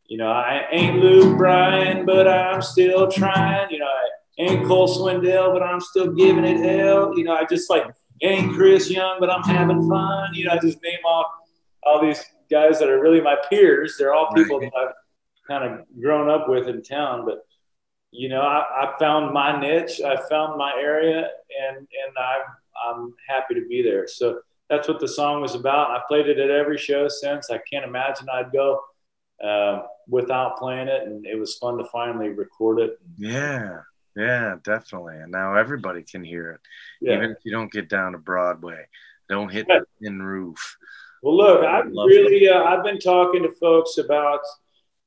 you 0.06 0.18
know, 0.18 0.28
I 0.28 0.68
ain't 0.72 0.98
Luke 0.98 1.40
Bryan, 1.40 2.06
but 2.06 2.28
I'm 2.28 2.62
still 2.62 3.12
trying. 3.12 3.72
You 3.72 3.80
know. 3.80 3.86
I, 3.86 4.10
ain't 4.40 4.66
Cole 4.66 4.88
Swindell, 4.88 5.54
but 5.54 5.62
I'm 5.62 5.82
still 5.82 6.12
giving 6.14 6.46
it 6.46 6.58
hell. 6.58 7.18
You 7.18 7.26
know, 7.26 7.36
I 7.36 7.46
just 7.46 7.70
like 7.70 7.86
ain't 8.22 8.54
Chris 8.54 8.90
Young, 8.90 9.18
but 9.20 9.30
I'm 9.30 9.44
having 9.44 9.88
fun. 9.88 10.34
You 10.34 10.46
know, 10.46 10.52
I 10.52 10.60
just 10.60 10.82
name 10.82 11.04
off 11.06 11.28
all 11.84 12.02
these 12.02 12.24
guys 12.50 12.80
that 12.80 12.90
are 12.90 13.02
really 13.02 13.22
my 13.22 13.36
peers. 13.50 13.96
They're 13.98 14.14
all 14.14 14.32
people 14.34 14.60
that 14.60 14.72
I've 14.76 14.94
kind 15.48 15.74
of 15.74 15.86
grown 16.02 16.30
up 16.30 16.48
with 16.48 16.68
in 16.68 16.82
town, 16.82 17.26
but 17.26 17.46
you 18.12 18.30
know, 18.30 18.42
I, 18.42 18.88
I 18.88 18.98
found 18.98 19.34
my 19.34 19.60
niche, 19.60 20.02
I 20.02 20.16
found 20.30 20.58
my 20.58 20.74
area, 20.80 21.30
and 21.62 21.78
and 21.78 22.18
I'm, 22.18 22.42
I'm 22.88 23.14
happy 23.28 23.54
to 23.56 23.68
be 23.68 23.82
there. 23.82 24.08
So 24.08 24.40
that's 24.70 24.88
what 24.88 25.00
the 25.00 25.08
song 25.08 25.42
was 25.42 25.56
about. 25.56 25.92
I 25.92 26.02
played 26.08 26.28
it 26.28 26.40
at 26.40 26.50
every 26.50 26.78
show 26.78 27.08
since. 27.08 27.50
I 27.50 27.60
can't 27.72 27.86
imagine 27.86 28.28
I'd 28.32 28.52
go 28.52 28.80
uh, 29.44 29.84
without 30.08 30.58
playing 30.58 30.88
it, 30.88 31.04
and 31.04 31.26
it 31.26 31.38
was 31.38 31.56
fun 31.58 31.78
to 31.78 31.86
finally 31.86 32.30
record 32.30 32.80
it. 32.80 33.00
Yeah, 33.18 33.80
yeah, 34.20 34.56
definitely. 34.64 35.16
And 35.18 35.32
now 35.32 35.56
everybody 35.56 36.04
can 36.04 36.24
hear 36.24 36.52
it, 36.52 36.62
yeah. 37.02 37.16
even 37.16 37.32
if 37.32 37.38
you 37.44 37.52
don't 37.52 37.72
get 37.72 37.90
down 37.90 38.12
to 38.12 38.18
Broadway. 38.18 38.86
Don't 39.30 39.50
hit 39.50 39.68
yeah. 39.70 39.80
the 39.80 40.06
tin 40.06 40.22
roof. 40.22 40.78
Well, 41.22 41.38
look, 41.38 41.64
I've 41.64 41.86
really 41.86 42.50
uh, 42.50 42.64
I've 42.64 42.84
been 42.84 43.00
talking 43.00 43.44
to 43.44 43.52
folks 43.54 43.98
about 43.98 44.40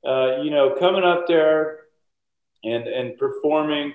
uh, 0.07 0.43
you 0.43 0.51
know 0.51 0.77
coming 0.79 1.05
up 1.05 1.27
there 1.27 1.81
and 2.65 2.87
and 2.87 3.19
performing 3.19 3.93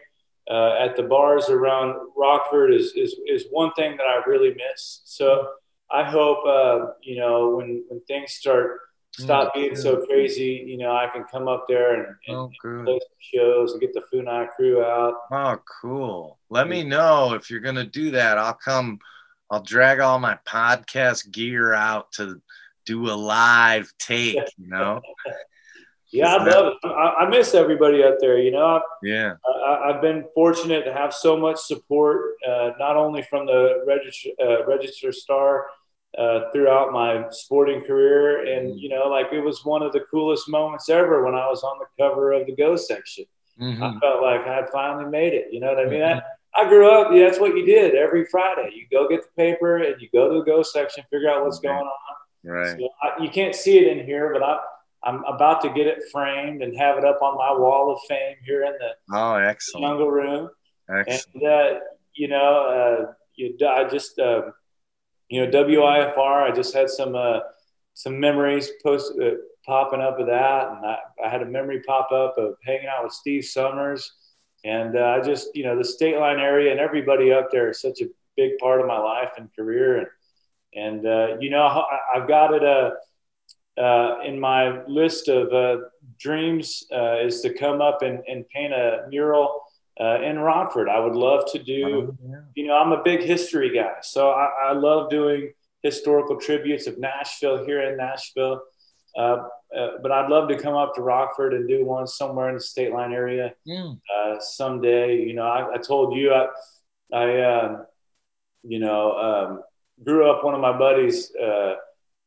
uh, 0.49 0.75
at 0.79 0.95
the 0.95 1.03
bars 1.03 1.49
around 1.49 1.95
Rockford 2.15 2.73
is, 2.73 2.93
is 2.95 3.15
is 3.27 3.45
one 3.51 3.71
thing 3.73 3.97
that 3.97 4.07
I 4.07 4.21
really 4.27 4.53
miss. 4.53 5.01
So 5.05 5.47
I 5.91 6.03
hope 6.03 6.45
uh, 6.45 6.91
you 7.01 7.17
know 7.19 7.55
when 7.55 7.83
when 7.87 8.01
things 8.01 8.33
start 8.33 8.79
stop 9.17 9.53
being 9.53 9.75
so 9.75 10.05
crazy. 10.05 10.63
You 10.67 10.77
know, 10.77 10.91
I 10.91 11.07
can 11.11 11.23
come 11.25 11.47
up 11.47 11.65
there 11.67 11.95
and, 11.95 12.15
and, 12.27 12.37
oh, 12.37 12.51
and 12.63 12.85
play 12.85 12.99
some 12.99 13.39
shows 13.39 13.71
and 13.73 13.81
get 13.81 13.93
the 13.93 14.03
Funai 14.13 14.49
crew 14.49 14.83
out. 14.83 15.13
Oh, 15.31 15.59
cool. 15.81 16.39
Let 16.49 16.67
me 16.67 16.83
know 16.83 17.33
if 17.33 17.49
you're 17.49 17.59
gonna 17.59 17.85
do 17.85 18.11
that. 18.11 18.37
I'll 18.37 18.53
come. 18.53 18.99
I'll 19.49 19.63
drag 19.63 19.99
all 19.99 20.19
my 20.19 20.37
podcast 20.45 21.31
gear 21.31 21.73
out 21.73 22.11
to 22.13 22.41
do 22.85 23.07
a 23.07 23.15
live 23.15 23.91
take. 23.97 24.35
You 24.57 24.67
know. 24.67 25.01
yeah, 26.11 26.35
I 26.35 26.43
love 26.43 26.73
it. 26.73 26.87
I, 26.87 27.25
I, 27.25 27.29
miss 27.29 27.53
everybody 27.53 28.03
out 28.03 28.17
there. 28.19 28.39
You 28.39 28.51
know. 28.51 28.81
Yeah. 29.01 29.35
I, 29.45 29.91
have 29.93 30.01
been 30.01 30.25
fortunate 30.33 30.83
to 30.85 30.93
have 30.93 31.13
so 31.13 31.37
much 31.37 31.57
support, 31.57 32.35
uh, 32.47 32.71
not 32.77 32.95
only 32.97 33.21
from 33.23 33.45
the 33.45 33.83
register 33.87 34.29
uh, 34.41 34.65
register 34.65 35.11
star 35.11 35.67
uh, 36.17 36.51
throughout 36.51 36.91
my 36.91 37.25
sporting 37.31 37.83
career. 37.83 38.45
And, 38.45 38.69
mm-hmm. 38.69 38.77
you 38.77 38.89
know, 38.89 39.07
like 39.07 39.27
it 39.31 39.41
was 39.41 39.65
one 39.65 39.81
of 39.81 39.93
the 39.93 40.01
coolest 40.11 40.49
moments 40.49 40.89
ever 40.89 41.25
when 41.25 41.35
I 41.35 41.47
was 41.47 41.63
on 41.63 41.79
the 41.79 42.03
cover 42.03 42.33
of 42.33 42.45
the 42.45 42.55
Go 42.55 42.75
section. 42.75 43.25
Mm-hmm. 43.59 43.83
I 43.83 43.99
felt 43.99 44.21
like 44.21 44.41
I 44.41 44.55
had 44.55 44.69
finally 44.71 45.09
made 45.09 45.33
it. 45.33 45.47
You 45.51 45.59
know 45.59 45.73
what 45.73 45.79
I 45.79 45.89
mean? 45.89 46.01
Mm-hmm. 46.01 46.19
I, 46.55 46.61
I 46.61 46.69
grew 46.69 46.89
up, 46.89 47.11
yeah, 47.13 47.25
that's 47.25 47.39
what 47.39 47.55
you 47.55 47.65
did 47.65 47.95
every 47.95 48.25
Friday. 48.25 48.71
You 48.73 48.85
go 48.91 49.07
get 49.07 49.21
the 49.21 49.29
paper 49.35 49.77
and 49.77 50.01
you 50.01 50.09
go 50.11 50.29
to 50.29 50.39
the 50.39 50.43
Go 50.43 50.63
section, 50.63 51.03
figure 51.11 51.29
out 51.29 51.43
what's 51.43 51.59
going 51.59 51.75
on. 51.75 52.15
Right. 52.43 52.77
So 52.79 52.89
I, 53.03 53.21
you 53.21 53.29
can't 53.29 53.53
see 53.53 53.77
it 53.77 53.95
in 53.95 54.05
here, 54.05 54.31
but 54.33 54.41
I, 54.41 54.59
I'm 55.03 55.23
about 55.25 55.61
to 55.61 55.69
get 55.69 55.85
it 55.85 56.03
framed 56.11 56.63
and 56.63 56.75
have 56.77 56.97
it 56.97 57.05
up 57.05 57.21
on 57.21 57.37
my 57.37 57.51
wall 57.51 57.93
of 57.93 57.99
fame 58.07 58.37
here 58.45 58.63
in 58.63 58.73
the 58.73 59.15
oh, 59.15 59.35
excellent. 59.35 59.85
jungle 59.85 60.09
room. 60.09 60.49
Excellent. 60.89 61.25
And, 61.35 61.43
uh, 61.47 61.79
you 62.15 62.27
know, 62.27 63.07
uh, 63.07 63.11
you, 63.35 63.55
I 63.67 63.83
just, 63.83 64.17
uh, 64.17 64.41
you 65.29 65.45
know, 65.45 65.51
WIFR. 65.51 66.51
I 66.51 66.55
just 66.55 66.73
had 66.73 66.89
some 66.89 67.15
uh, 67.15 67.39
some 67.93 68.19
memories 68.19 68.71
post 68.83 69.13
uh, 69.21 69.31
popping 69.65 70.01
up 70.01 70.19
of 70.19 70.27
that, 70.27 70.67
and 70.69 70.85
I, 70.85 70.97
I, 71.25 71.29
had 71.29 71.41
a 71.41 71.45
memory 71.45 71.81
pop 71.81 72.11
up 72.11 72.37
of 72.37 72.55
hanging 72.63 72.87
out 72.87 73.03
with 73.03 73.13
Steve 73.13 73.43
Summers, 73.43 74.13
and 74.63 74.95
uh, 74.97 75.17
I 75.19 75.21
just, 75.21 75.55
you 75.55 75.63
know, 75.63 75.77
the 75.77 75.83
state 75.83 76.17
line 76.17 76.39
area 76.39 76.71
and 76.71 76.79
everybody 76.79 77.33
up 77.33 77.49
there 77.51 77.69
is 77.69 77.81
such 77.81 78.01
a 78.01 78.05
big 78.35 78.57
part 78.59 78.79
of 78.79 78.87
my 78.87 78.97
life 78.97 79.31
and 79.37 79.53
career, 79.55 79.97
and 79.97 80.07
and 80.73 81.05
uh, 81.05 81.37
you 81.39 81.49
know, 81.49 81.63
I, 81.63 82.19
have 82.19 82.27
got 82.27 82.53
it 82.53 82.63
uh, 82.63 82.91
uh, 83.81 84.19
in 84.25 84.39
my 84.39 84.85
list 84.85 85.27
of 85.27 85.51
uh, 85.51 85.83
dreams 86.19 86.85
is 86.91 87.41
to 87.41 87.53
come 87.53 87.81
up 87.81 88.01
and, 88.01 88.21
and 88.27 88.47
paint 88.49 88.73
a 88.73 89.05
mural 89.09 89.61
uh, 89.99 90.21
in 90.21 90.39
Rockford. 90.39 90.89
I 90.89 90.99
would 90.99 91.15
love 91.15 91.51
to 91.51 91.59
do, 91.59 91.85
oh, 91.85 92.29
yeah. 92.29 92.41
you 92.55 92.67
know, 92.67 92.75
I'm 92.75 92.91
a 92.91 93.03
big 93.03 93.21
history 93.21 93.73
guy. 93.73 93.95
So 94.01 94.29
I, 94.29 94.49
I, 94.69 94.73
love 94.73 95.09
doing 95.09 95.51
historical 95.81 96.39
tributes 96.39 96.87
of 96.87 96.99
Nashville 96.99 97.65
here 97.65 97.81
in 97.81 97.97
Nashville. 97.97 98.61
Uh, 99.17 99.47
uh, 99.75 99.87
but 100.01 100.11
I'd 100.11 100.29
love 100.29 100.49
to 100.49 100.59
come 100.59 100.75
up 100.75 100.93
to 100.95 101.01
Rockford 101.01 101.53
and 101.53 101.67
do 101.67 101.83
one 101.83 102.07
somewhere 102.07 102.49
in 102.49 102.55
the 102.55 102.61
state 102.61 102.93
line 102.93 103.11
area 103.11 103.53
mm. 103.67 103.99
uh, 104.15 104.39
someday. 104.39 105.17
You 105.17 105.33
know, 105.33 105.47
I, 105.47 105.73
I, 105.73 105.77
told 105.77 106.15
you, 106.15 106.33
I, 106.33 106.47
I 107.13 107.41
um, 107.43 107.85
you 108.63 108.79
know, 108.79 109.11
um, 109.17 109.63
grew 110.03 110.29
up, 110.29 110.43
one 110.43 110.53
of 110.53 110.61
my 110.61 110.77
buddies, 110.77 111.33
uh, 111.35 111.75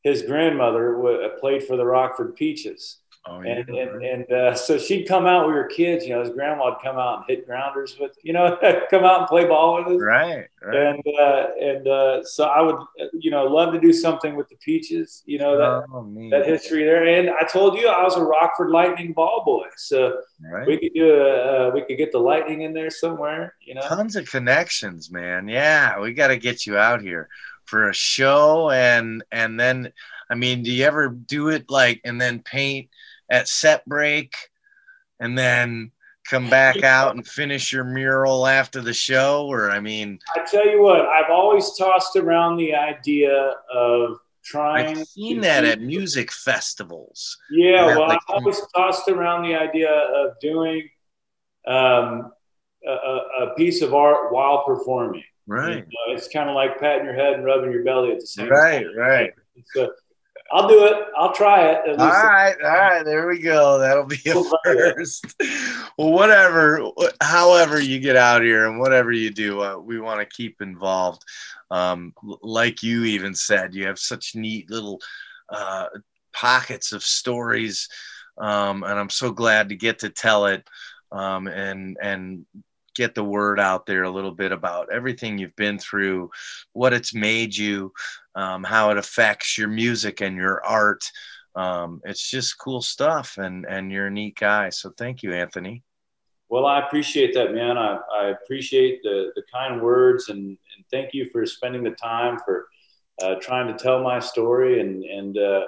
his 0.02 0.22
grandmother 0.22 0.94
w- 0.94 1.28
played 1.38 1.62
for 1.64 1.76
the 1.76 1.84
Rockford 1.84 2.34
Peaches. 2.34 2.98
Oh, 3.26 3.42
yeah. 3.42 3.58
And 3.58 3.68
and, 3.68 4.02
and 4.02 4.32
uh, 4.32 4.54
so 4.54 4.78
she'd 4.78 5.06
come 5.06 5.26
out. 5.26 5.46
We 5.46 5.52
were 5.52 5.64
kids, 5.64 6.06
you 6.06 6.14
know. 6.14 6.20
His 6.20 6.30
grandma 6.30 6.70
would 6.70 6.78
come 6.82 6.96
out 6.96 7.18
and 7.18 7.24
hit 7.28 7.46
grounders 7.46 7.98
with, 8.00 8.16
you 8.22 8.32
know, 8.32 8.56
come 8.90 9.04
out 9.04 9.20
and 9.20 9.28
play 9.28 9.44
ball 9.44 9.76
with 9.76 9.94
us. 9.94 10.00
Right. 10.00 10.46
right. 10.62 10.76
And 10.76 11.04
uh, 11.18 11.46
and 11.60 11.86
uh, 11.86 12.24
so 12.24 12.44
I 12.44 12.62
would, 12.62 12.76
you 13.12 13.30
know, 13.30 13.44
love 13.44 13.74
to 13.74 13.80
do 13.80 13.92
something 13.92 14.36
with 14.36 14.48
the 14.48 14.56
peaches. 14.56 15.22
You 15.26 15.38
know 15.38 15.58
that 15.58 15.86
oh, 15.92 16.30
that 16.30 16.46
history 16.46 16.84
there. 16.84 17.06
And 17.06 17.28
I 17.28 17.44
told 17.44 17.78
you 17.78 17.88
I 17.88 18.02
was 18.02 18.16
a 18.16 18.22
Rockford 18.22 18.70
Lightning 18.70 19.12
ball 19.12 19.42
boy, 19.44 19.66
so 19.76 20.20
right. 20.50 20.66
we 20.66 20.78
could 20.78 20.94
do 20.94 21.10
a 21.14 21.68
uh, 21.68 21.70
we 21.74 21.82
could 21.82 21.98
get 21.98 22.12
the 22.12 22.18
Lightning 22.18 22.62
in 22.62 22.72
there 22.72 22.90
somewhere. 22.90 23.54
You 23.60 23.74
know, 23.74 23.82
tons 23.82 24.16
of 24.16 24.30
connections, 24.30 25.10
man. 25.10 25.46
Yeah, 25.46 26.00
we 26.00 26.14
got 26.14 26.28
to 26.28 26.38
get 26.38 26.66
you 26.66 26.78
out 26.78 27.02
here 27.02 27.28
for 27.66 27.90
a 27.90 27.94
show, 27.94 28.70
and 28.70 29.22
and 29.30 29.60
then, 29.60 29.92
I 30.30 30.36
mean, 30.36 30.62
do 30.62 30.72
you 30.72 30.86
ever 30.86 31.10
do 31.10 31.48
it 31.48 31.70
like 31.70 32.00
and 32.04 32.18
then 32.18 32.40
paint? 32.40 32.88
At 33.30 33.48
set 33.48 33.86
break 33.86 34.34
and 35.20 35.38
then 35.38 35.92
come 36.28 36.50
back 36.50 36.82
out 36.82 37.14
and 37.14 37.26
finish 37.26 37.72
your 37.72 37.84
mural 37.84 38.46
after 38.46 38.80
the 38.80 38.92
show? 38.92 39.46
Or 39.46 39.70
i 39.70 39.80
mean 39.80 40.18
i 40.36 40.44
tell 40.44 40.66
you 40.68 40.82
what 40.82 41.00
i've 41.06 41.30
always 41.30 41.76
tossed 41.76 42.16
around 42.16 42.56
the 42.56 42.74
idea 42.74 43.54
of 43.72 44.18
trying 44.44 44.98
i've 44.98 45.06
seen 45.06 45.40
that 45.42 45.64
at 45.64 45.80
music 45.80 46.32
festivals. 46.32 47.38
Yeah 47.50 47.86
well 47.86 48.08
like, 48.08 48.18
i've 48.28 48.36
always 48.36 48.60
tossed 48.74 49.08
around 49.08 49.42
the 49.42 49.54
idea 49.54 49.90
of 49.90 50.38
doing 50.40 50.88
um, 51.66 52.32
a, 52.86 52.90
a, 52.90 53.54
piece 53.56 53.82
of 53.82 53.92
art 53.92 54.32
while 54.32 54.64
performing. 54.64 55.22
Right. 55.46 55.76
you 55.76 55.80
know, 55.80 56.14
it's 56.14 56.28
kind 56.28 56.48
of 56.48 56.54
like 56.54 56.80
patting 56.80 57.04
your 57.04 57.14
head 57.14 57.34
and 57.34 57.44
rubbing 57.44 57.70
your 57.70 57.84
belly 57.84 58.12
at 58.12 58.20
the 58.20 58.26
same 58.26 58.48
right, 58.48 58.84
time. 58.84 58.96
right. 58.96 59.30
Right 59.76 59.88
I'll 60.52 60.68
do 60.68 60.84
it. 60.84 60.94
I'll 61.16 61.32
try 61.32 61.70
it. 61.70 61.88
All 61.88 62.06
right, 62.06 62.56
all 62.62 62.70
right. 62.70 63.04
There 63.04 63.28
we 63.28 63.38
go. 63.38 63.78
That'll 63.78 64.04
be 64.04 64.18
a 64.26 64.42
first. 64.64 65.40
well, 65.96 66.12
whatever, 66.12 66.90
however 67.20 67.80
you 67.80 68.00
get 68.00 68.16
out 68.16 68.42
here 68.42 68.66
and 68.68 68.80
whatever 68.80 69.12
you 69.12 69.30
do, 69.30 69.62
uh, 69.62 69.76
we 69.76 70.00
want 70.00 70.20
to 70.20 70.26
keep 70.26 70.60
involved. 70.60 71.22
Um, 71.70 72.14
like 72.42 72.82
you 72.82 73.04
even 73.04 73.34
said, 73.34 73.74
you 73.74 73.86
have 73.86 73.98
such 73.98 74.34
neat 74.34 74.70
little 74.70 75.00
uh, 75.48 75.86
pockets 76.32 76.92
of 76.92 77.04
stories, 77.04 77.88
um, 78.36 78.82
and 78.82 78.98
I'm 78.98 79.10
so 79.10 79.30
glad 79.30 79.68
to 79.68 79.76
get 79.76 80.00
to 80.00 80.10
tell 80.10 80.46
it 80.46 80.66
um, 81.12 81.46
and 81.46 81.96
and 82.00 82.46
get 82.94 83.14
the 83.14 83.24
word 83.24 83.60
out 83.60 83.86
there 83.86 84.04
a 84.04 84.10
little 84.10 84.32
bit 84.32 84.52
about 84.52 84.92
everything 84.92 85.38
you've 85.38 85.56
been 85.56 85.78
through, 85.78 86.30
what 86.72 86.92
it's 86.92 87.14
made 87.14 87.56
you, 87.56 87.92
um, 88.34 88.64
how 88.64 88.90
it 88.90 88.98
affects 88.98 89.56
your 89.56 89.68
music 89.68 90.20
and 90.20 90.36
your 90.36 90.64
art. 90.64 91.04
Um, 91.54 92.00
it's 92.04 92.30
just 92.30 92.58
cool 92.58 92.80
stuff, 92.82 93.36
and 93.38 93.66
and 93.66 93.90
you're 93.90 94.06
a 94.06 94.10
neat 94.10 94.36
guy. 94.36 94.70
So 94.70 94.92
thank 94.96 95.22
you, 95.22 95.32
Anthony. 95.32 95.82
Well, 96.50 96.66
I 96.66 96.80
appreciate 96.80 97.32
that, 97.34 97.54
man. 97.54 97.78
I, 97.78 97.98
I 98.12 98.24
appreciate 98.30 99.02
the, 99.04 99.30
the 99.36 99.42
kind 99.54 99.80
words 99.80 100.30
and, 100.30 100.48
and 100.48 100.84
thank 100.90 101.14
you 101.14 101.30
for 101.30 101.46
spending 101.46 101.84
the 101.84 101.92
time 101.92 102.38
for 102.44 102.66
uh, 103.22 103.36
trying 103.40 103.68
to 103.68 103.80
tell 103.80 104.02
my 104.02 104.18
story. 104.18 104.80
And, 104.80 105.04
and 105.04 105.38
uh, 105.38 105.66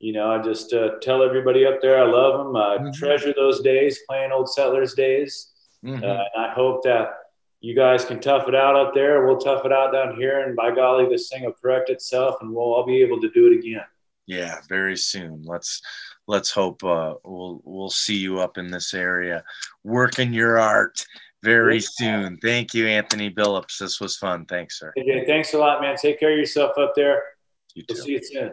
you 0.00 0.12
know, 0.12 0.32
I 0.32 0.42
just 0.42 0.72
uh, 0.72 0.98
tell 1.00 1.22
everybody 1.22 1.64
up 1.64 1.80
there 1.80 2.02
I 2.02 2.10
love 2.10 2.44
them. 2.44 2.56
I 2.56 2.76
mm-hmm. 2.76 2.90
treasure 2.90 3.32
those 3.36 3.60
days, 3.60 4.00
playing 4.08 4.32
Old 4.32 4.48
Settlers 4.48 4.94
days. 4.94 5.52
Mm-hmm. 5.86 6.04
Uh, 6.04 6.24
and 6.34 6.44
I 6.44 6.52
hope 6.52 6.82
that 6.84 7.18
you 7.60 7.74
guys 7.74 8.04
can 8.04 8.20
tough 8.20 8.48
it 8.48 8.54
out 8.54 8.76
up 8.76 8.94
there. 8.94 9.26
We'll 9.26 9.38
tough 9.38 9.64
it 9.64 9.72
out 9.72 9.92
down 9.92 10.16
here. 10.16 10.40
And 10.40 10.56
by 10.56 10.74
golly, 10.74 11.08
this 11.08 11.28
thing 11.28 11.44
will 11.44 11.52
correct 11.52 11.90
itself 11.90 12.36
and 12.40 12.52
we'll 12.52 12.64
all 12.64 12.86
be 12.86 13.02
able 13.02 13.20
to 13.20 13.30
do 13.30 13.46
it 13.46 13.58
again. 13.58 13.84
Yeah, 14.26 14.60
very 14.68 14.96
soon. 14.96 15.42
Let's 15.44 15.80
let's 16.26 16.50
hope 16.50 16.82
uh, 16.82 17.14
we'll 17.24 17.60
we'll 17.64 17.90
see 17.90 18.16
you 18.16 18.40
up 18.40 18.58
in 18.58 18.68
this 18.70 18.92
area 18.92 19.44
working 19.84 20.32
your 20.32 20.58
art 20.58 21.04
very 21.44 21.80
soon. 21.80 22.36
Thank 22.38 22.74
you, 22.74 22.88
Anthony 22.88 23.30
Billups. 23.30 23.78
This 23.78 24.00
was 24.00 24.16
fun. 24.16 24.44
Thanks, 24.46 24.80
sir. 24.80 24.92
Okay, 24.98 25.24
thanks 25.26 25.54
a 25.54 25.58
lot, 25.58 25.80
man. 25.80 25.94
Take 25.96 26.18
care 26.18 26.32
of 26.32 26.38
yourself 26.38 26.76
up 26.76 26.92
there. 26.96 27.22
You 27.74 27.84
we'll 27.88 27.98
see 27.98 28.12
you 28.12 28.22
soon. 28.22 28.52